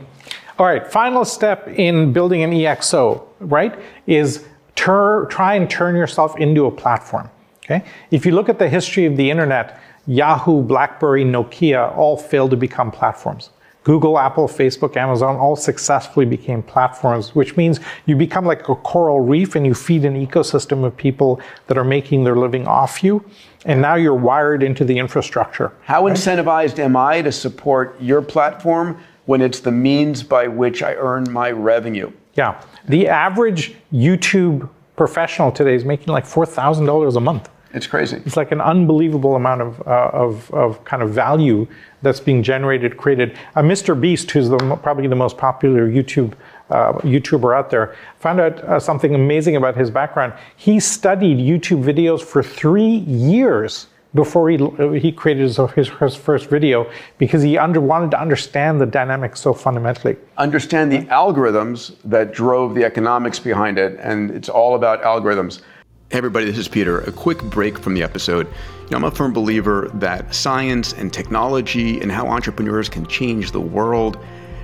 All 0.58 0.66
right, 0.66 0.84
final 0.90 1.24
step 1.24 1.68
in 1.68 2.12
building 2.12 2.42
an 2.42 2.50
EXO, 2.50 3.22
right, 3.40 3.78
is 4.06 4.44
tur- 4.74 5.26
try 5.26 5.54
and 5.54 5.70
turn 5.70 5.94
yourself 5.94 6.36
into 6.38 6.66
a 6.66 6.70
platform. 6.70 7.30
Okay? 7.64 7.84
If 8.10 8.26
you 8.26 8.32
look 8.32 8.48
at 8.48 8.58
the 8.58 8.68
history 8.68 9.06
of 9.06 9.16
the 9.16 9.30
internet, 9.30 9.80
Yahoo, 10.06 10.62
BlackBerry, 10.62 11.24
Nokia 11.24 11.96
all 11.96 12.16
failed 12.16 12.50
to 12.50 12.56
become 12.56 12.90
platforms. 12.90 13.50
Google, 13.86 14.18
Apple, 14.18 14.48
Facebook, 14.48 14.96
Amazon 14.96 15.36
all 15.36 15.54
successfully 15.54 16.26
became 16.26 16.60
platforms, 16.60 17.36
which 17.36 17.56
means 17.56 17.78
you 18.06 18.16
become 18.16 18.44
like 18.44 18.68
a 18.68 18.74
coral 18.74 19.20
reef 19.20 19.54
and 19.54 19.64
you 19.64 19.74
feed 19.74 20.04
an 20.04 20.26
ecosystem 20.26 20.82
of 20.82 20.96
people 20.96 21.40
that 21.68 21.78
are 21.78 21.84
making 21.84 22.24
their 22.24 22.34
living 22.34 22.66
off 22.66 23.04
you. 23.04 23.24
And 23.64 23.80
now 23.80 23.94
you're 23.94 24.12
wired 24.12 24.64
into 24.64 24.84
the 24.84 24.98
infrastructure. 24.98 25.70
How 25.82 26.02
incentivized 26.08 26.80
am 26.80 26.96
I 26.96 27.22
to 27.22 27.30
support 27.30 27.94
your 28.00 28.22
platform 28.22 29.00
when 29.26 29.40
it's 29.40 29.60
the 29.60 29.70
means 29.70 30.24
by 30.24 30.48
which 30.48 30.82
I 30.82 30.94
earn 30.96 31.32
my 31.32 31.52
revenue? 31.52 32.10
Yeah. 32.34 32.60
The 32.88 33.06
average 33.06 33.76
YouTube 33.92 34.68
professional 34.96 35.52
today 35.52 35.76
is 35.76 35.84
making 35.84 36.08
like 36.08 36.24
$4,000 36.24 37.16
a 37.16 37.20
month. 37.20 37.48
It's 37.72 37.86
crazy. 37.86 38.22
It's 38.24 38.36
like 38.36 38.52
an 38.52 38.60
unbelievable 38.62 39.36
amount 39.36 39.60
of, 39.60 39.86
uh, 39.86 40.10
of, 40.12 40.50
of 40.52 40.82
kind 40.84 41.02
of 41.02 41.10
value 41.10 41.68
that's 42.06 42.20
being 42.20 42.42
generated, 42.42 42.96
created. 42.96 43.36
Uh, 43.54 43.62
Mr. 43.62 44.00
Beast, 44.00 44.30
who's 44.30 44.48
the, 44.48 44.58
probably 44.82 45.08
the 45.08 45.16
most 45.16 45.36
popular 45.36 45.90
YouTube 45.90 46.34
uh, 46.70 46.92
YouTuber 46.94 47.56
out 47.56 47.68
there, 47.70 47.96
found 48.18 48.40
out 48.40 48.60
uh, 48.60 48.78
something 48.78 49.14
amazing 49.14 49.56
about 49.56 49.76
his 49.76 49.90
background. 49.90 50.32
He 50.56 50.78
studied 50.80 51.38
YouTube 51.38 51.82
videos 51.82 52.22
for 52.22 52.42
three 52.42 52.98
years 53.06 53.88
before 54.14 54.48
he, 54.48 54.56
he 54.98 55.12
created 55.12 55.42
his, 55.42 55.56
his, 55.74 55.88
his 55.88 56.14
first 56.14 56.48
video 56.48 56.90
because 57.18 57.42
he 57.42 57.58
under, 57.58 57.80
wanted 57.80 58.10
to 58.12 58.20
understand 58.20 58.80
the 58.80 58.86
dynamics 58.86 59.40
so 59.40 59.52
fundamentally. 59.52 60.16
Understand 60.38 60.90
the 60.90 61.02
algorithms 61.06 61.96
that 62.04 62.32
drove 62.32 62.74
the 62.74 62.84
economics 62.84 63.38
behind 63.38 63.78
it, 63.78 63.98
and 64.00 64.30
it's 64.30 64.48
all 64.48 64.74
about 64.74 65.02
algorithms. 65.02 65.60
Hey 66.08 66.18
everybody, 66.18 66.46
this 66.46 66.56
is 66.56 66.68
Peter. 66.68 67.00
A 67.00 67.10
quick 67.10 67.42
break 67.42 67.80
from 67.80 67.94
the 67.94 68.04
episode. 68.04 68.46
You 68.46 68.90
know, 68.90 68.98
I'm 68.98 69.04
a 69.04 69.10
firm 69.10 69.32
believer 69.32 69.90
that 69.94 70.32
science 70.32 70.92
and 70.92 71.12
technology 71.12 72.00
and 72.00 72.12
how 72.12 72.28
entrepreneurs 72.28 72.88
can 72.88 73.08
change 73.08 73.50
the 73.50 73.60
world 73.60 74.16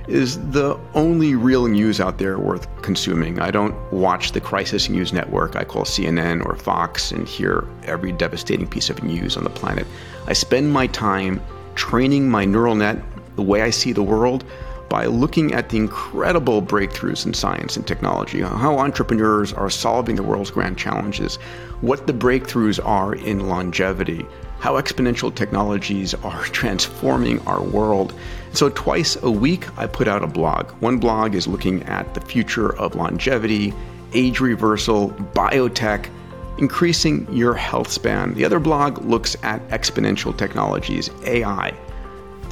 is 0.07 0.39
the 0.51 0.79
only 0.93 1.35
real 1.35 1.67
news 1.67 1.99
out 1.99 2.17
there 2.17 2.39
worth 2.39 2.65
consuming. 2.81 3.41
I 3.41 3.51
don't 3.51 3.75
watch 3.91 4.31
the 4.31 4.39
crisis 4.39 4.87
news 4.87 5.11
network 5.11 5.57
I 5.57 5.65
call 5.65 5.83
CNN 5.83 6.45
or 6.45 6.55
Fox 6.55 7.11
and 7.11 7.27
hear 7.27 7.67
every 7.83 8.13
devastating 8.13 8.65
piece 8.65 8.89
of 8.89 9.03
news 9.03 9.35
on 9.35 9.43
the 9.43 9.49
planet. 9.49 9.85
I 10.27 10.31
spend 10.31 10.71
my 10.71 10.87
time 10.87 11.41
training 11.75 12.29
my 12.29 12.45
neural 12.45 12.75
net 12.75 13.03
the 13.35 13.43
way 13.43 13.63
I 13.63 13.69
see 13.69 13.91
the 13.91 14.01
world 14.01 14.45
by 14.93 15.07
looking 15.07 15.55
at 15.55 15.69
the 15.69 15.77
incredible 15.77 16.61
breakthroughs 16.61 17.25
in 17.25 17.33
science 17.33 17.75
and 17.75 17.87
technology, 17.87 18.41
how 18.41 18.77
entrepreneurs 18.77 19.51
are 19.51 19.67
solving 19.67 20.15
the 20.15 20.21
world's 20.21 20.51
grand 20.51 20.77
challenges, 20.77 21.37
what 21.81 22.05
the 22.05 22.13
breakthroughs 22.13 22.79
are 22.85 23.15
in 23.15 23.49
longevity, 23.49 24.23
how 24.59 24.73
exponential 24.73 25.33
technologies 25.33 26.13
are 26.13 26.43
transforming 26.59 27.39
our 27.47 27.63
world. 27.63 28.13
So, 28.51 28.69
twice 28.69 29.17
a 29.23 29.31
week, 29.31 29.65
I 29.79 29.87
put 29.87 30.07
out 30.07 30.23
a 30.23 30.27
blog. 30.27 30.69
One 30.73 30.99
blog 30.99 31.33
is 31.33 31.47
looking 31.47 31.81
at 31.85 32.13
the 32.13 32.21
future 32.21 32.77
of 32.77 32.93
longevity, 32.93 33.73
age 34.13 34.39
reversal, 34.41 35.09
biotech, 35.33 36.07
increasing 36.59 37.27
your 37.33 37.55
health 37.55 37.91
span. 37.91 38.35
The 38.35 38.45
other 38.45 38.59
blog 38.59 39.03
looks 39.03 39.35
at 39.41 39.67
exponential 39.69 40.37
technologies, 40.37 41.09
AI. 41.25 41.73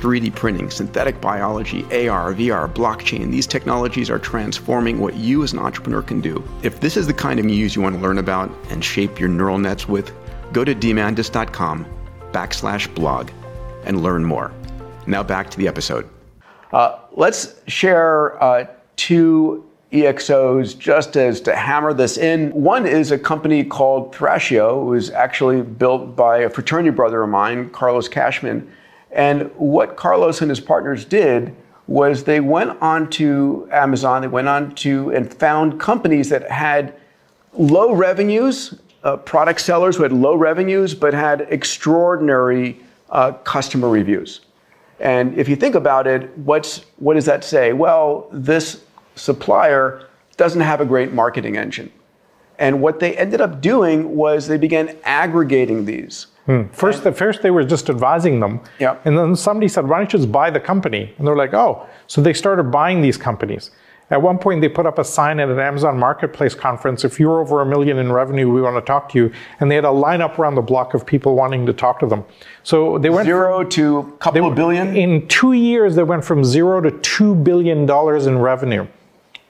3D 0.02 0.34
printing, 0.36 0.72
synthetic 0.72 1.22
biology, 1.22 1.84
AR, 2.08 2.34
VR, 2.34 2.68
blockchain, 2.74 3.30
these 3.30 3.46
technologies 3.46 4.10
are 4.10 4.18
transforming 4.18 5.00
what 5.00 5.16
you 5.16 5.44
as 5.44 5.54
an 5.54 5.60
entrepreneur 5.60 6.02
can 6.02 6.20
do. 6.20 6.44
If 6.64 6.80
this 6.80 6.98
is 6.98 7.06
the 7.06 7.14
kind 7.14 7.40
of 7.40 7.46
news 7.46 7.76
you 7.76 7.84
want 7.84 7.96
to 7.96 8.02
learn 8.02 8.18
about 8.18 8.50
and 8.70 8.84
shape 8.84 9.20
your 9.20 9.30
neural 9.30 9.60
nets 9.60 9.88
with, 9.88 10.12
go 10.52 10.66
to 10.66 10.74
diamandis.com 10.74 11.86
backslash 12.32 12.94
blog 12.96 13.30
and 13.86 14.02
learn 14.02 14.26
more. 14.26 14.52
Now 15.06 15.22
back 15.22 15.52
to 15.52 15.58
the 15.58 15.68
episode. 15.68 16.10
Uh, 16.74 16.98
let's 17.12 17.56
share 17.68 18.42
uh, 18.42 18.66
two 18.96 19.70
EXOs 19.92 20.78
just 20.78 21.18
as 21.18 21.42
to 21.42 21.56
hammer 21.56 21.94
this 21.94 22.18
in. 22.18 22.50
One 22.52 22.88
is 22.88 23.12
a 23.12 23.20
company 23.20 23.64
called 23.64 24.16
Thrasio, 24.16 24.84
who 24.84 24.94
is 24.94 25.12
actually 25.12 25.62
built 25.62 26.16
by 26.16 26.40
a 26.40 26.50
fraternity 26.50 26.90
brother 26.90 27.22
of 27.22 27.30
mine, 27.30 27.70
Carlos 27.70 28.08
Cashman. 28.08 28.72
And 29.12 29.52
what 29.56 29.96
Carlos 29.96 30.42
and 30.42 30.50
his 30.50 30.60
partners 30.60 31.06
did 31.06 31.56
was 31.88 32.24
they 32.24 32.40
went 32.40 32.82
on 32.82 33.10
to 33.10 33.68
Amazon, 33.72 34.22
they 34.22 34.28
went 34.28 34.48
on 34.48 34.74
to 34.76 35.10
and 35.14 35.34
found 35.34 35.80
companies 35.80 36.30
that 36.30 36.50
had 36.50 36.94
low 37.54 37.94
revenues, 37.94 38.80
uh, 39.04 39.18
product 39.18 39.60
sellers 39.60 39.98
who 39.98 40.04
had 40.04 40.14
low 40.14 40.36
revenues 40.36 40.94
but 40.96 41.14
had 41.14 41.42
extraordinary 41.50 42.80
uh, 43.10 43.34
customer 43.34 43.90
reviews. 43.90 44.42
And 45.00 45.38
if 45.38 45.50
you 45.50 45.56
think 45.56 45.76
about 45.76 46.08
it, 46.08 46.38
what's, 46.38 46.86
what 46.98 47.16
does 47.16 47.26
that 47.26 47.44
say? 47.44 47.74
Well, 47.74 48.30
this 48.32 48.84
supplier 49.16 50.08
doesn't 50.38 50.62
have 50.62 50.80
a 50.80 50.86
great 50.86 51.12
marketing 51.12 51.58
engine. 51.58 51.92
And 52.60 52.82
what 52.82 53.00
they 53.00 53.18
ended 53.18 53.42
up 53.42 53.60
doing 53.60 54.16
was 54.16 54.48
they 54.48 54.58
began 54.58 54.96
aggregating 55.04 55.86
these. 55.86 56.28
Hmm. 56.46 56.64
First, 56.72 57.06
and, 57.06 57.16
first 57.16 57.42
they 57.42 57.52
were 57.52 57.64
just 57.64 57.90
advising 57.90 58.40
them. 58.40 58.62
Yeah. 58.80 58.98
And 59.06 59.18
then 59.18 59.36
somebody 59.36 59.68
said, 59.68 59.88
why 59.88 60.00
don't 60.00 60.12
you 60.12 60.20
just 60.20 60.32
buy 60.32 60.50
the 60.50 60.60
company? 60.60 61.14
And 61.18 61.28
they're 61.28 61.36
like, 61.36 61.54
oh. 61.54 61.88
So 62.08 62.22
they 62.22 62.34
started 62.34 62.72
buying 62.72 63.02
these 63.02 63.18
companies. 63.18 63.72
At 64.12 64.22
one 64.22 64.38
point, 64.38 64.60
they 64.60 64.68
put 64.68 64.86
up 64.86 65.00
a 65.00 65.06
sign 65.06 65.40
at 65.40 65.48
an 65.48 65.60
Amazon 65.60 65.98
Marketplace 65.98 66.54
conference. 66.54 67.06
If 67.06 67.18
you're 67.18 67.40
over 67.40 67.62
a 67.62 67.66
million 67.66 67.98
in 67.98 68.12
revenue, 68.12 68.52
we 68.52 68.62
want 68.62 68.76
to 68.76 68.82
talk 68.82 69.08
to 69.10 69.18
you. 69.18 69.32
And 69.62 69.72
they 69.72 69.76
had 69.76 69.86
a 69.86 69.88
lineup 69.88 70.38
around 70.38 70.56
the 70.56 70.62
block 70.62 70.94
of 70.94 71.06
people 71.06 71.34
wanting 71.34 71.66
to 71.66 71.72
talk 71.72 72.00
to 72.00 72.06
them. 72.06 72.26
So 72.64 72.98
they 72.98 73.10
went 73.10 73.26
zero 73.26 73.64
to 73.64 74.00
a 74.00 74.12
couple 74.18 74.50
of 74.50 74.56
billion. 74.56 74.98
In 74.98 75.30
two 75.30 75.54
years, 75.54 75.96
they 75.96 76.04
went 76.04 76.26
from 76.26 76.44
zero 76.44 76.82
to 76.82 76.92
two 77.00 77.36
billion 77.36 77.86
dollars 77.86 78.26
in 78.26 78.40
revenue. 78.40 78.86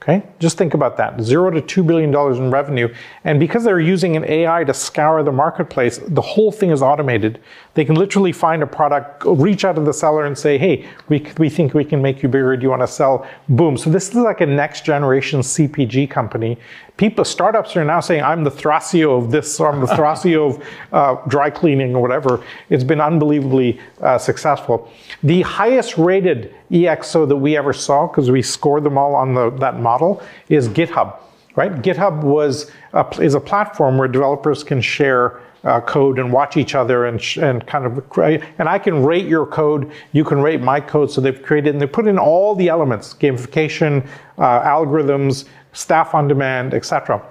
Okay, 0.02 0.24
just 0.40 0.58
think 0.58 0.74
about 0.74 0.98
that 0.98 1.22
zero 1.22 1.52
to 1.52 1.62
two 1.62 1.84
billion 1.84 2.10
dollars 2.10 2.40
in 2.40 2.50
revenue. 2.50 2.92
And 3.24 3.40
because 3.40 3.64
they're 3.64 3.80
using 3.80 4.18
an 4.18 4.26
AI 4.26 4.64
to 4.64 4.74
scour 4.74 5.22
the 5.22 5.32
marketplace, 5.32 6.00
the 6.08 6.22
whole 6.22 6.52
thing 6.52 6.72
is 6.72 6.82
automated. 6.82 7.40
They 7.76 7.86
can 7.86 7.94
literally 7.94 8.32
find 8.32 8.64
a 8.64 8.68
product, 8.68 9.24
reach 9.26 9.64
out 9.64 9.76
to 9.76 9.82
the 9.82 9.94
seller 9.94 10.26
and 10.26 10.36
say, 10.36 10.58
hey, 10.58 10.90
we, 11.08 11.32
we 11.38 11.52
think 11.52 11.76
we 11.76 11.86
can 11.86 12.02
make 12.02 12.24
you 12.24 12.30
bigger. 12.30 12.58
Do 12.58 12.64
you 12.64 12.72
want 12.72 12.82
to 12.82 12.88
sell? 12.88 13.28
Boom. 13.48 13.78
So 13.78 13.92
this 13.92 14.10
is 14.10 14.16
like 14.16 14.42
a 14.42 14.46
next 14.48 14.86
generation 14.86 15.42
CPG 15.42 16.10
company 16.10 16.58
people, 16.98 17.26
startups 17.26 17.76
are 17.76 17.84
now 17.84 18.00
saying, 18.00 18.24
I'm 18.24 18.44
the 18.44 18.52
Thrasio 18.52 19.18
of 19.18 19.32
this, 19.32 19.60
or 19.60 19.72
I'm 19.72 19.82
the 19.82 19.88
Thrasio 19.88 20.56
of 20.56 20.68
uh, 20.92 21.22
dry 21.28 21.50
cleaning 21.50 21.96
or 21.96 22.02
whatever. 22.02 22.44
It's 22.70 22.84
been 22.84 23.02
unbelievably 23.02 23.80
uh, 24.02 24.18
successful. 24.18 24.92
The 25.24 25.42
highest 25.42 25.98
rated 25.98 26.54
EXO 26.70 27.28
that 27.28 27.38
we 27.38 27.58
ever 27.58 27.74
saw, 27.74 28.08
because 28.08 28.30
we 28.30 28.42
scored 28.42 28.84
them 28.84 28.98
all 28.98 29.16
on 29.16 29.34
the, 29.34 29.50
that 29.52 29.80
model, 29.80 30.22
is 30.50 30.70
GitHub. 30.70 31.18
Right? 31.56 31.72
GitHub 31.82 32.24
was 32.24 32.72
a, 32.94 33.06
is 33.20 33.34
a 33.34 33.40
platform 33.40 33.98
where 33.98 34.08
developers 34.08 34.64
can 34.64 34.82
share 34.82 35.42
uh, 35.64 35.80
code 35.82 36.18
and 36.18 36.32
watch 36.32 36.58
each 36.58 36.76
other 36.76 37.06
and, 37.06 37.22
and 37.38 37.66
kind 37.68 37.86
of 37.86 38.18
and 38.18 38.68
I 38.68 38.80
can 38.80 39.04
rate 39.04 39.28
your 39.28 39.46
code, 39.46 39.92
you 40.12 40.24
can 40.24 40.42
rate 40.42 40.62
my 40.62 40.80
code. 40.80 41.12
So 41.12 41.22
they've 41.22 41.42
created 41.42 41.74
and 41.74 41.82
they 41.82 41.88
put 41.88 42.08
in 42.08 42.18
all 42.18 42.56
the 42.56 42.70
elements: 42.70 43.14
gamification, 43.14 44.08
uh, 44.38 44.62
algorithms, 44.62 45.46
staff 45.74 46.14
on 46.14 46.28
demand, 46.28 46.74
etc. 46.74 47.22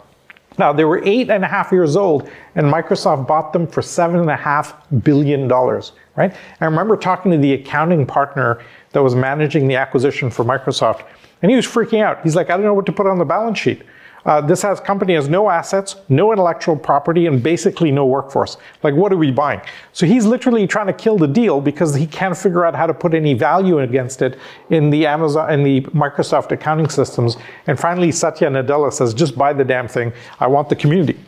Now, 0.58 0.72
they 0.72 0.84
were 0.84 1.02
eight 1.04 1.30
and 1.30 1.44
a 1.44 1.48
half 1.48 1.72
years 1.72 1.96
old, 1.96 2.28
and 2.54 2.66
Microsoft 2.66 3.26
bought 3.26 3.52
them 3.52 3.66
for 3.66 3.82
seven 3.82 4.20
and 4.20 4.30
a 4.30 4.36
half 4.36 4.74
billion 5.02 5.48
dollars, 5.48 5.92
right? 6.16 6.34
I 6.60 6.64
remember 6.64 6.96
talking 6.96 7.32
to 7.32 7.38
the 7.38 7.54
accounting 7.54 8.04
partner 8.04 8.62
that 8.92 9.02
was 9.02 9.14
managing 9.14 9.68
the 9.68 9.76
acquisition 9.76 10.30
for 10.30 10.44
Microsoft, 10.44 11.04
and 11.42 11.50
he 11.50 11.56
was 11.56 11.66
freaking 11.66 12.02
out. 12.02 12.22
He's 12.22 12.36
like, 12.36 12.50
I 12.50 12.56
don't 12.56 12.64
know 12.64 12.74
what 12.74 12.86
to 12.86 12.92
put 12.92 13.06
on 13.06 13.18
the 13.18 13.24
balance 13.24 13.58
sheet. 13.58 13.82
Uh, 14.24 14.40
this 14.40 14.62
has 14.62 14.80
company 14.80 15.14
has 15.14 15.28
no 15.28 15.48
assets, 15.48 15.96
no 16.08 16.32
intellectual 16.32 16.76
property, 16.76 17.26
and 17.26 17.42
basically 17.42 17.90
no 17.90 18.04
workforce. 18.06 18.56
Like, 18.82 18.94
what 18.94 19.12
are 19.12 19.16
we 19.16 19.30
buying? 19.30 19.60
So 19.92 20.06
he's 20.06 20.26
literally 20.26 20.66
trying 20.66 20.88
to 20.88 20.92
kill 20.92 21.16
the 21.16 21.28
deal 21.28 21.60
because 21.60 21.94
he 21.94 22.06
can't 22.06 22.36
figure 22.36 22.64
out 22.64 22.74
how 22.74 22.86
to 22.86 22.94
put 22.94 23.14
any 23.14 23.34
value 23.34 23.78
against 23.78 24.22
it 24.22 24.38
in 24.70 24.90
the 24.90 25.06
Amazon 25.06 25.50
and 25.50 25.64
the 25.64 25.80
Microsoft 25.92 26.50
accounting 26.52 26.88
systems. 26.88 27.36
And 27.66 27.78
finally, 27.78 28.12
Satya 28.12 28.48
Nadella 28.48 28.92
says, 28.92 29.14
just 29.14 29.36
buy 29.36 29.52
the 29.52 29.64
damn 29.64 29.88
thing. 29.88 30.12
I 30.38 30.46
want 30.46 30.68
the 30.68 30.76
community. 30.76 31.18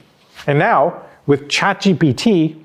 And 0.46 0.58
now 0.58 1.02
with 1.26 1.48
ChatGPT, 1.48 2.58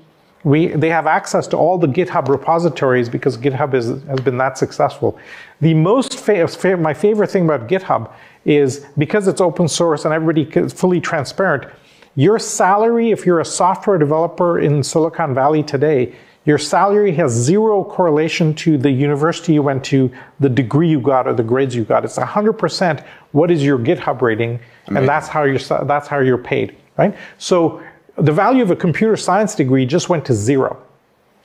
we, 0.44 0.68
they 0.68 0.88
have 0.88 1.06
access 1.06 1.46
to 1.48 1.56
all 1.56 1.78
the 1.78 1.86
GitHub 1.86 2.28
repositories 2.28 3.08
because 3.08 3.36
GitHub 3.36 3.74
is, 3.74 4.02
has 4.04 4.20
been 4.20 4.38
that 4.38 4.56
successful. 4.56 5.18
The 5.60 5.74
most 5.74 6.18
fa- 6.18 6.76
my 6.76 6.94
favorite 6.94 7.30
thing 7.30 7.44
about 7.44 7.68
GitHub 7.68 8.12
is 8.44 8.86
because 8.96 9.28
it's 9.28 9.40
open 9.40 9.68
source 9.68 10.04
and 10.04 10.14
everybody 10.14 10.42
is 10.58 10.72
fully 10.72 11.00
transparent, 11.00 11.70
your 12.14 12.38
salary, 12.38 13.10
if 13.12 13.24
you're 13.24 13.40
a 13.40 13.44
software 13.44 13.98
developer 13.98 14.58
in 14.58 14.82
Silicon 14.82 15.34
Valley 15.34 15.62
today, 15.62 16.14
your 16.44 16.58
salary 16.58 17.12
has 17.12 17.30
zero 17.30 17.84
correlation 17.84 18.54
to 18.54 18.78
the 18.78 18.90
university 18.90 19.52
you 19.52 19.62
went 19.62 19.84
to, 19.84 20.10
the 20.40 20.48
degree 20.48 20.88
you 20.88 21.00
got, 21.00 21.28
or 21.28 21.34
the 21.34 21.42
grades 21.42 21.76
you 21.76 21.84
got. 21.84 22.04
It's 22.04 22.18
100% 22.18 23.04
what 23.32 23.50
is 23.50 23.62
your 23.62 23.78
GitHub 23.78 24.22
rating, 24.22 24.58
and 24.86 25.06
that's 25.06 25.28
how 25.28 25.44
you're 25.44 25.58
that's 25.84 26.08
how 26.08 26.20
you're 26.20 26.38
paid, 26.38 26.74
right? 26.96 27.14
So 27.36 27.82
the 28.16 28.32
value 28.32 28.62
of 28.62 28.70
a 28.70 28.76
computer 28.76 29.16
science 29.16 29.54
degree 29.54 29.84
just 29.84 30.08
went 30.08 30.24
to 30.24 30.34
zero. 30.34 30.82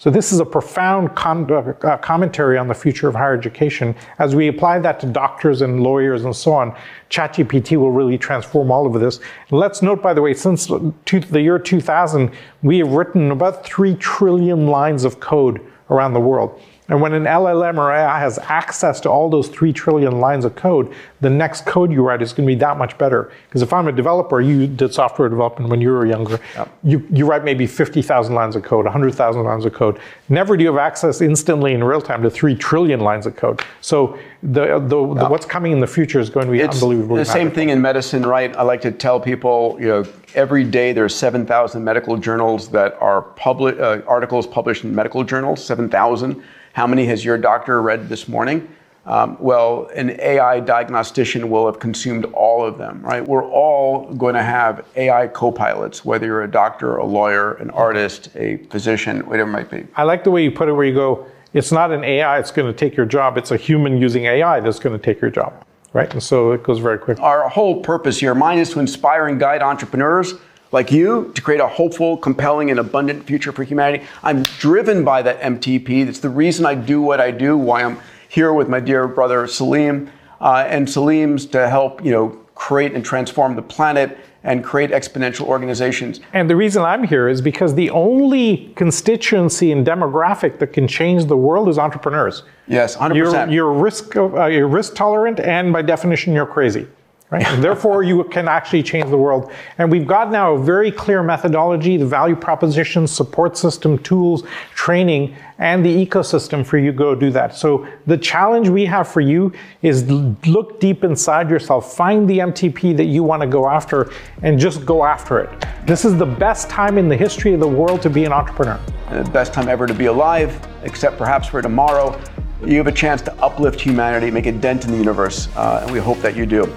So 0.04 0.10
this 0.10 0.34
is 0.34 0.42
a 0.42 0.46
profound 0.46 1.12
uh, 1.18 1.98
commentary 2.02 2.58
on 2.58 2.68
the 2.68 2.74
future 2.74 3.08
of 3.08 3.16
higher 3.16 3.34
education. 3.34 3.96
As 4.20 4.36
we 4.36 4.50
apply 4.50 4.80
that 4.80 5.00
to 5.00 5.06
doctors 5.06 5.62
and 5.62 5.82
lawyers 5.82 6.26
and 6.26 6.36
so 6.36 6.52
on, 6.52 6.76
ChatGPT 7.10 7.78
will 7.78 7.90
really 7.90 8.18
transform 8.18 8.70
all 8.70 8.86
of 8.86 9.00
this. 9.00 9.22
let's 9.50 9.82
note, 9.82 10.04
by 10.04 10.14
the 10.14 10.22
way, 10.22 10.34
since 10.34 10.66
the 10.66 11.42
year 11.42 11.58
2000, 11.58 12.32
we 12.64 12.80
have 12.80 12.90
written 12.90 13.32
about 13.32 13.66
3 13.66 13.96
trillion 13.96 14.68
lines 14.68 15.06
of 15.06 15.22
code 15.22 15.62
around 15.90 16.12
the 16.12 16.20
world. 16.20 16.62
And 16.90 17.00
when 17.00 17.14
an 17.14 17.24
LLM 17.24 17.78
or 17.78 17.94
AI 17.94 18.20
has 18.20 18.38
access 18.40 19.00
to 19.02 19.10
all 19.10 19.30
those 19.30 19.48
3 19.48 19.72
trillion 19.72 20.20
lines 20.20 20.44
of 20.44 20.56
code, 20.56 20.94
the 21.22 21.30
next 21.30 21.66
code 21.66 21.92
you 21.92 22.04
write 22.04 22.22
is 22.22 22.34
going 22.34 22.46
to 22.46 22.54
be 22.54 22.60
that 22.60 22.78
much 22.78 22.98
better. 22.98 23.32
Because 23.48 23.62
if 23.62 23.72
I'm 23.72 23.88
a 23.88 23.92
developer, 23.92 24.42
you 24.42 24.68
did 24.68 24.94
software 24.94 25.30
development 25.30 25.70
when 25.70 25.80
you 25.80 25.92
were 25.92 26.06
younger, 26.06 26.40
yep. 26.56 26.78
you, 26.84 27.08
you 27.10 27.26
write 27.26 27.46
maybe 27.46 27.66
50,000 27.68 28.36
lines 28.36 28.58
of 28.58 28.64
code, 28.64 28.84
100,000 28.84 29.44
lines 29.44 29.64
of 29.64 29.74
code. 29.74 29.98
Never 30.28 30.58
do 30.58 30.64
you 30.64 30.72
have 30.72 30.78
access 30.78 31.22
instantly 31.22 31.74
in 31.74 31.84
real 31.84 32.02
time 32.02 32.22
to 32.24 32.30
3 32.30 32.54
trillion 32.56 33.00
lines 33.00 33.26
of 33.26 33.38
code. 33.38 33.62
So 33.80 34.20
the, 34.42 34.80
the, 34.80 35.02
yep. 35.08 35.20
the 35.20 35.28
what's 35.30 35.46
coming 35.46 35.72
in 35.72 35.80
the 35.80 35.88
future 35.88 36.20
is 36.20 36.30
going 36.30 36.48
to 36.48 36.52
be 36.52 36.60
it's 36.60 36.76
unbelievable. 36.76 37.16
The 37.16 37.24
same 37.24 37.50
thing 37.50 37.70
in 37.70 37.82
medicine, 37.82 38.24
right? 38.24 38.54
I 38.58 38.64
like 38.64 38.82
to 38.82 38.92
tell 38.92 39.22
people, 39.22 39.78
you 39.80 39.88
know, 39.88 40.06
every 40.36 40.66
day 40.66 40.92
there's 40.92 41.16
7,000 41.16 41.82
medical 41.82 42.18
journals 42.18 42.68
that 42.70 42.96
are 43.00 43.22
public, 43.22 43.80
uh, 43.80 44.02
articles 44.06 44.46
published 44.46 44.84
in 44.84 44.94
medical 44.94 45.24
journals, 45.24 45.64
7,000 45.64 46.44
how 46.74 46.88
many 46.88 47.06
has 47.06 47.24
your 47.24 47.38
doctor 47.38 47.82
read 47.82 48.10
this 48.10 48.28
morning? 48.28 48.68
Um, 49.06 49.38
well, 49.40 49.90
an 49.96 50.20
AI 50.20 50.60
diagnostician 50.60 51.50
will 51.50 51.68
have 51.68 51.80
consumed 51.80 52.26
all 52.34 52.66
of 52.66 52.78
them, 52.78 53.02
right? 53.02 53.26
We're 53.26 53.46
all 53.46 54.12
going 54.14 54.34
to 54.34 54.42
have 54.42 54.86
AI 54.96 55.28
co-pilots, 55.28 56.04
whether 56.04 56.26
you're 56.26 56.44
a 56.44 56.50
doctor, 56.50 56.98
a 56.98 57.06
lawyer, 57.06 57.54
an 57.56 57.70
artist, 57.72 58.30
a 58.36 58.58
physician, 58.72 59.20
whatever 59.28 59.50
it 59.50 59.54
might 59.54 59.70
be. 59.70 59.86
I 59.96 60.04
like 60.04 60.24
the 60.24 60.32
way 60.32 60.44
you 60.44 60.52
put 60.52 60.68
it 60.68 60.74
where 60.74 60.86
you 60.86 60.96
go, 60.96 61.28
it's 61.54 61.72
not 61.72 61.92
an 61.92 62.04
AI 62.04 62.40
that's 62.40 62.50
going 62.50 62.72
to 62.72 62.78
take 62.78 62.96
your 62.96 63.06
job, 63.06 63.38
it's 63.38 63.52
a 63.52 63.58
human 63.58 63.98
using 64.02 64.26
AI 64.26 64.60
that's 64.60 64.80
going 64.80 64.98
to 64.98 65.04
take 65.04 65.22
your 65.22 65.30
job, 65.30 65.66
right? 65.92 66.12
And 66.12 66.24
so 66.24 66.54
it 66.54 66.64
goes 66.64 66.80
very 66.80 66.98
quick. 66.98 67.20
Our 67.20 67.50
whole 67.50 67.82
purpose 67.82 68.20
here, 68.20 68.34
mine 68.34 68.58
is 68.58 68.72
to 68.72 68.80
inspire 68.80 69.28
and 69.28 69.40
guide 69.40 69.62
entrepreneurs 69.62 70.34
like 70.74 70.92
you 70.92 71.32
to 71.36 71.42
create 71.42 71.62
a 71.62 71.68
hopeful, 71.68 72.18
compelling, 72.18 72.72
and 72.72 72.80
abundant 72.80 73.26
future 73.26 73.52
for 73.52 73.64
humanity. 73.64 74.04
I'm 74.24 74.44
driven 74.44 75.06
by 75.06 75.22
that 75.22 75.40
MTP. 75.40 76.06
That's 76.06 76.20
the 76.20 76.30
reason 76.30 76.66
I 76.66 76.76
do 76.76 77.02
what 77.02 77.22
I 77.22 77.32
do, 77.32 77.58
why 77.58 77.84
I'm 77.84 78.00
here 78.28 78.52
with 78.52 78.68
my 78.68 78.80
dear 78.80 79.08
brother 79.08 79.48
Salim. 79.48 80.12
Uh, 80.42 80.66
and 80.68 80.90
Salim's 80.90 81.46
to 81.48 81.70
help, 81.70 82.04
you 82.04 82.12
know, 82.12 82.30
create 82.56 82.94
and 82.94 83.06
transform 83.06 83.56
the 83.56 83.62
planet 83.62 84.18
and 84.44 84.64
create 84.64 84.90
exponential 84.90 85.46
organizations. 85.46 86.20
And 86.34 86.50
the 86.50 86.56
reason 86.56 86.84
I'm 86.84 87.04
here 87.04 87.30
is 87.30 87.40
because 87.40 87.76
the 87.76 87.90
only 87.92 88.74
constituency 88.76 89.72
and 89.72 89.88
demographic 89.88 90.60
that 90.60 90.74
can 90.74 90.88
change 90.88 91.26
the 91.26 91.38
world 91.38 91.70
is 91.70 91.78
entrepreneurs. 91.78 92.44
Yes, 92.68 92.98
100%. 92.98 93.16
You're, 93.16 93.50
you're 93.50 93.74
risk, 93.74 94.16
uh, 94.18 94.46
you're 94.48 94.68
risk 94.68 94.96
tolerant, 94.96 95.40
and 95.40 95.72
by 95.72 95.82
definition, 95.82 96.34
you're 96.34 96.46
crazy. 96.46 96.88
Right? 97.34 97.48
And 97.48 97.64
therefore, 97.64 98.04
you 98.04 98.24
can 98.26 98.48
actually 98.48 98.84
change 98.84 99.10
the 99.10 99.18
world. 99.18 99.52
And 99.80 99.90
we've 99.90 100.06
got 100.06 100.30
now 100.30 100.54
a 100.54 100.64
very 100.64 100.92
clear 100.92 101.24
methodology, 101.24 101.98
the 101.98 102.06
value 102.06 102.36
proposition, 102.36 103.08
support 103.08 103.58
system, 103.58 103.98
tools, 103.98 104.44
training, 104.76 105.36
and 105.58 105.84
the 105.84 106.06
ecosystem 106.06 106.64
for 106.64 106.78
you 106.78 106.92
to 106.92 106.96
go 106.96 107.16
do 107.16 107.32
that. 107.32 107.56
So 107.56 107.88
the 108.06 108.20
challenge 108.20 108.70
we 108.70 108.86
have 108.86 109.08
for 109.08 109.20
you 109.20 109.52
is 109.82 110.08
look 110.46 110.80
deep 110.80 111.04
inside 111.04 111.50
yourself, 111.50 111.96
find 111.96 112.30
the 112.30 112.38
MTP 112.38 112.96
that 112.98 113.06
you 113.06 113.24
want 113.24 113.42
to 113.42 113.48
go 113.48 113.68
after, 113.68 114.12
and 114.44 114.60
just 114.60 114.86
go 114.86 115.04
after 115.04 115.40
it. 115.40 115.66
This 115.88 116.06
is 116.06 116.16
the 116.16 116.28
best 116.28 116.70
time 116.70 117.00
in 117.00 117.10
the 117.10 117.18
history 117.18 117.56
of 117.56 117.60
the 117.60 117.68
world 117.68 118.04
to 118.04 118.12
be 118.12 118.26
an 118.26 118.32
entrepreneur. 118.32 118.80
And 119.08 119.26
the 119.26 119.32
best 119.32 119.54
time 119.54 119.70
ever 119.70 119.88
to 119.88 119.94
be 119.96 120.06
alive, 120.06 120.64
except 120.84 121.18
perhaps 121.18 121.48
for 121.48 121.64
tomorrow. 121.64 122.22
You 122.64 122.78
have 122.78 122.86
a 122.86 122.92
chance 122.92 123.24
to 123.24 123.34
uplift 123.42 123.82
humanity, 123.82 124.30
make 124.30 124.46
a 124.46 124.52
dent 124.52 124.86
in 124.86 124.92
the 124.92 124.98
universe, 124.98 125.48
uh, 125.56 125.80
and 125.82 125.92
we 125.92 125.98
hope 125.98 126.20
that 126.20 126.36
you 126.36 126.46
do. 126.46 126.72